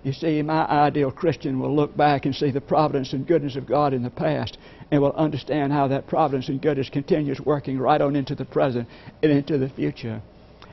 You 0.03 0.12
see, 0.12 0.40
my 0.40 0.64
ideal 0.66 1.11
Christian 1.11 1.59
will 1.59 1.75
look 1.75 1.94
back 1.97 2.25
and 2.25 2.35
see 2.35 2.51
the 2.51 2.61
providence 2.61 3.12
and 3.12 3.27
goodness 3.27 3.57
of 3.57 3.66
God 3.66 3.92
in 3.92 4.03
the 4.03 4.11
past 4.11 4.57
and 4.90 5.03
will 5.03 5.12
understand 5.12 5.73
how 5.73 5.88
that 5.88 6.07
providence 6.07 6.49
and 6.49 6.62
goodness 6.62 6.88
continues 6.88 7.40
working 7.40 7.79
right 7.79 8.01
on 8.01 8.16
into 8.16 8.35
the 8.35 8.44
present 8.44 8.88
and 9.23 9.31
into 9.31 9.59
the 9.59 9.68
future. 9.68 10.23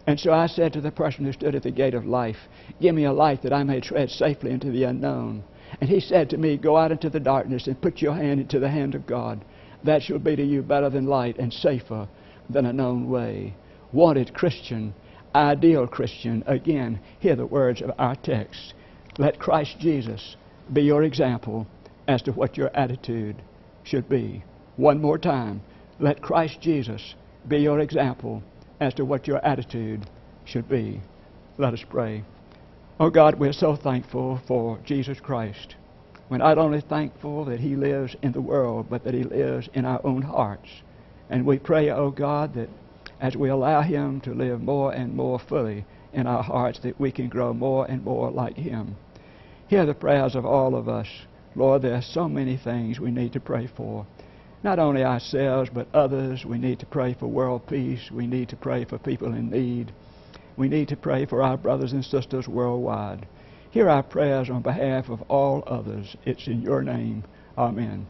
And 0.07 0.19
so 0.19 0.31
I 0.31 0.45
said 0.47 0.71
to 0.73 0.81
the 0.81 0.91
person 0.91 1.25
who 1.25 1.33
stood 1.33 1.55
at 1.55 1.63
the 1.63 1.71
gate 1.71 1.95
of 1.95 2.05
life, 2.05 2.47
Give 2.79 2.93
me 2.93 3.05
a 3.05 3.11
light 3.11 3.41
that 3.41 3.51
I 3.51 3.63
may 3.63 3.81
tread 3.81 4.11
safely 4.11 4.51
into 4.51 4.69
the 4.71 4.83
unknown. 4.83 5.43
And 5.81 5.89
he 5.89 5.99
said 5.99 6.29
to 6.29 6.37
me, 6.37 6.57
Go 6.57 6.77
out 6.77 6.91
into 6.91 7.09
the 7.09 7.19
darkness 7.19 7.67
and 7.67 7.81
put 7.81 8.01
your 8.01 8.13
hand 8.13 8.39
into 8.39 8.59
the 8.59 8.69
hand 8.69 8.95
of 8.95 9.05
God. 9.05 9.43
That 9.83 10.01
shall 10.01 10.19
be 10.19 10.35
to 10.35 10.43
you 10.43 10.61
better 10.61 10.89
than 10.89 11.05
light 11.05 11.37
and 11.37 11.53
safer 11.53 12.07
than 12.49 12.65
a 12.65 12.73
known 12.73 13.09
way. 13.09 13.55
Wanted 13.91 14.33
Christian, 14.33 14.93
ideal 15.33 15.87
Christian. 15.87 16.43
Again, 16.47 16.99
hear 17.19 17.35
the 17.35 17.45
words 17.45 17.81
of 17.81 17.91
our 17.97 18.15
text. 18.15 18.73
Let 19.17 19.39
Christ 19.39 19.77
Jesus 19.79 20.35
be 20.71 20.81
your 20.81 21.03
example 21.03 21.67
as 22.07 22.21
to 22.23 22.31
what 22.31 22.57
your 22.57 22.75
attitude 22.75 23.41
should 23.83 24.09
be. 24.09 24.43
One 24.77 25.01
more 25.01 25.17
time. 25.17 25.61
Let 25.99 26.21
Christ 26.21 26.59
Jesus 26.61 27.15
be 27.47 27.57
your 27.57 27.79
example 27.79 28.43
as 28.79 28.93
to 28.95 29.05
what 29.05 29.27
your 29.27 29.43
attitude 29.45 30.09
should 30.43 30.67
be. 30.67 30.99
Let 31.57 31.73
us 31.73 31.83
pray. 31.89 32.23
Oh 32.97 33.09
God, 33.09 33.37
we're 33.37 33.51
so 33.51 33.75
thankful 33.75 34.39
for 34.47 34.79
Jesus 34.85 35.19
Christ. 35.19 35.75
We're 36.29 36.37
not 36.37 36.57
only 36.57 36.79
thankful 36.79 37.43
that 37.43 37.59
He 37.59 37.75
lives 37.75 38.15
in 38.21 38.31
the 38.31 38.39
world, 38.39 38.85
but 38.89 39.03
that 39.03 39.13
He 39.13 39.23
lives 39.23 39.67
in 39.73 39.83
our 39.83 39.99
own 40.05 40.21
hearts. 40.21 40.69
And 41.29 41.45
we 41.45 41.59
pray, 41.59 41.89
oh 41.89 42.09
God, 42.09 42.53
that 42.53 42.69
as 43.19 43.35
we 43.35 43.49
allow 43.49 43.81
Him 43.81 44.21
to 44.21 44.33
live 44.33 44.61
more 44.61 44.93
and 44.93 45.13
more 45.13 45.39
fully 45.39 45.83
in 46.13 46.25
our 46.25 46.41
hearts, 46.41 46.79
that 46.83 46.97
we 46.97 47.11
can 47.11 47.27
grow 47.27 47.53
more 47.53 47.85
and 47.85 48.01
more 48.01 48.31
like 48.31 48.55
Him. 48.55 48.95
Hear 49.67 49.85
the 49.85 49.93
prayers 49.93 50.33
of 50.33 50.45
all 50.45 50.73
of 50.73 50.87
us. 50.87 51.07
Lord, 51.53 51.81
there 51.81 51.95
are 51.95 52.01
so 52.01 52.29
many 52.29 52.55
things 52.55 52.97
we 52.97 53.11
need 53.11 53.33
to 53.33 53.41
pray 53.41 53.67
for. 53.75 54.07
Not 54.63 54.79
only 54.79 55.03
ourselves, 55.03 55.69
but 55.73 55.93
others. 55.93 56.45
We 56.45 56.59
need 56.59 56.79
to 56.79 56.85
pray 56.85 57.13
for 57.13 57.27
world 57.27 57.67
peace. 57.67 58.09
We 58.09 58.25
need 58.25 58.47
to 58.49 58.55
pray 58.55 58.85
for 58.85 58.97
people 58.97 59.33
in 59.33 59.49
need. 59.49 59.91
We 60.57 60.69
need 60.69 60.87
to 60.89 60.95
pray 60.95 61.25
for 61.25 61.41
our 61.41 61.57
brothers 61.57 61.91
and 61.93 62.03
sisters 62.03 62.47
worldwide. 62.47 63.27
Hear 63.71 63.89
our 63.89 64.03
prayers 64.03 64.49
on 64.49 64.61
behalf 64.61 65.09
of 65.09 65.21
all 65.23 65.63
others. 65.67 66.15
It's 66.25 66.47
in 66.47 66.61
your 66.61 66.81
name. 66.81 67.25
Amen. 67.57 68.07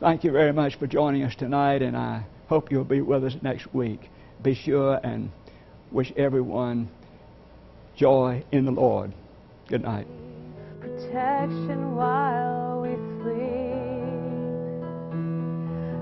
Thank 0.00 0.24
you 0.24 0.32
very 0.32 0.52
much 0.52 0.74
for 0.76 0.88
joining 0.88 1.22
us 1.22 1.36
tonight, 1.36 1.82
and 1.82 1.96
I 1.96 2.26
hope 2.48 2.72
you'll 2.72 2.84
be 2.84 3.00
with 3.00 3.24
us 3.24 3.36
next 3.42 3.72
week. 3.72 4.10
Be 4.42 4.54
sure 4.54 4.98
and 5.04 5.30
wish 5.92 6.12
everyone 6.16 6.88
joy 7.96 8.42
in 8.50 8.64
the 8.64 8.72
Lord. 8.72 9.12
Good 9.68 9.82
night. 9.82 10.08
Protection 10.80 11.94
while 11.94 12.80
we 12.82 12.96
sleep. 13.22 13.54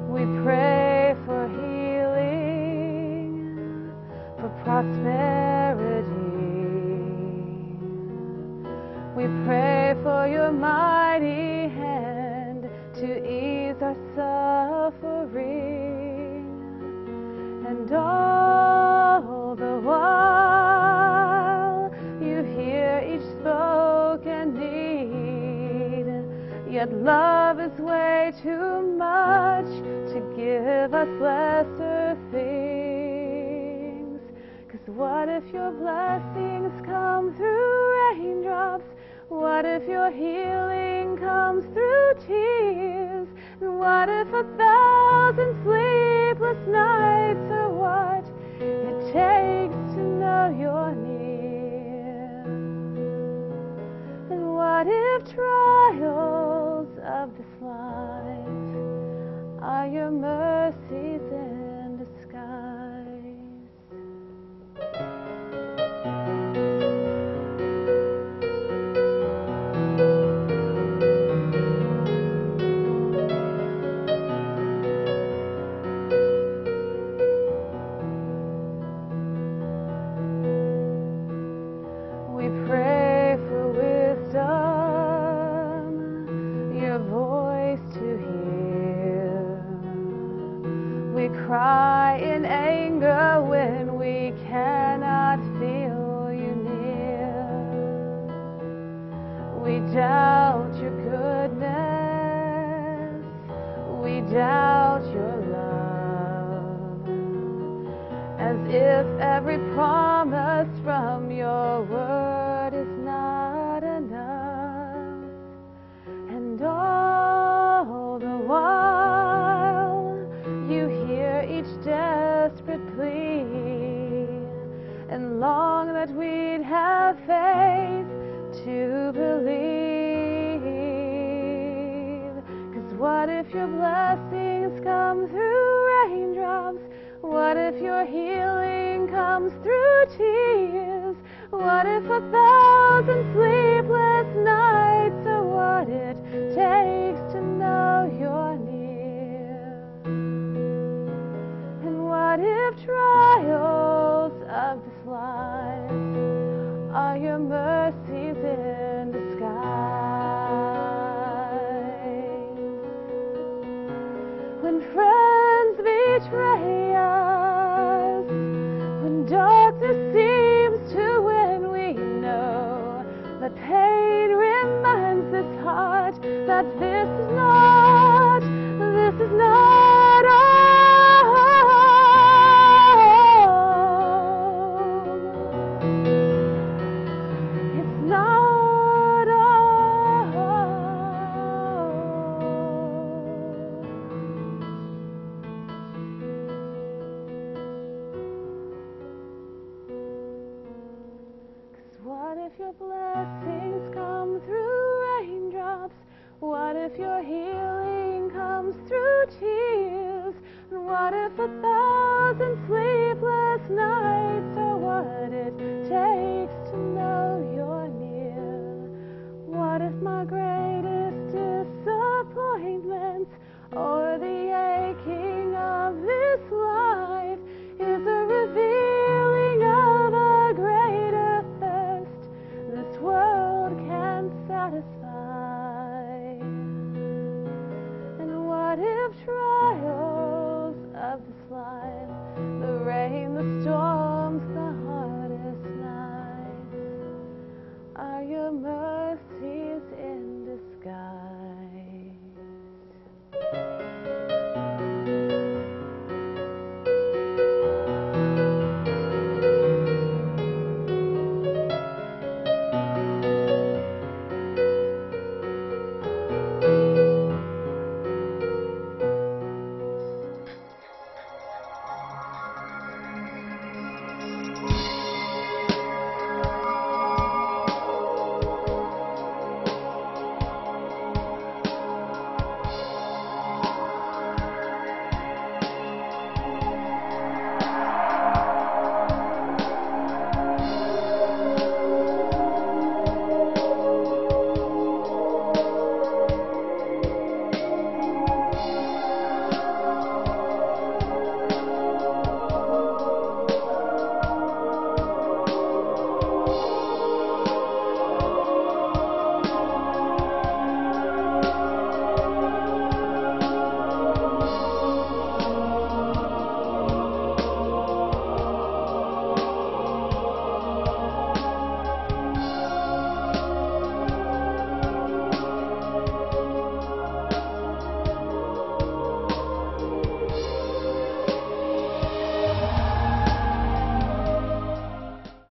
We 0.09 0.25
pray 0.43 1.15
for 1.27 1.49
healing, 1.49 2.73
for 4.41 4.49
prosperity. 4.65 5.52
We 9.23 9.29
pray 9.47 9.95
for 10.03 10.27
your 10.27 10.51
mighty 10.51 11.69
hand 11.69 12.69
to 12.95 13.07
ease 13.25 13.81
our 13.81 13.95
suffering. 14.91 16.43
And 17.65 17.93
all 17.95 19.55
the 19.55 19.79
while 19.79 21.15
you 22.21 22.43
hear 22.43 23.01
each 23.07 23.23
spoken 23.39 24.59
need. 24.59 26.09
Yet 26.75 26.93
love 26.93 27.61
is 27.61 27.79
way 27.79 28.33
too 28.43 28.83
much 28.99 29.67
to 29.67 30.21
give 30.37 30.95
us 30.95 31.07
lesser 31.21 32.19
things. 32.33 34.21
Cause 34.69 34.87
what 34.87 35.29
if 35.29 35.45
your 35.55 35.71
blessings 35.71 36.73
come 36.85 37.33
through 37.37 37.93
raindrops? 38.11 38.92
What 39.33 39.65
if 39.65 39.89
your 39.89 40.11
healing 40.11 41.17
comes 41.17 41.65
through 41.73 42.15
tears? 42.27 43.29
And 43.63 43.79
what 43.79 44.09
if 44.11 44.29
a 44.29 44.45
thousand 44.59 45.55
sleepless 45.65 46.69
nights 46.69 47.51
are 47.51 47.73
what 47.73 48.27
it 48.61 49.01
takes 49.07 49.95
to 49.95 50.03
know 50.21 50.55
you're 50.61 50.95
near? 50.95 52.45
And 54.31 54.55
what 54.55 54.87
if 54.87 55.35
trials 55.35 56.89
of 57.03 57.35
this 57.39 57.55
life 57.63 58.53
are 59.63 59.89
your 59.89 60.11
mercies 60.11 60.62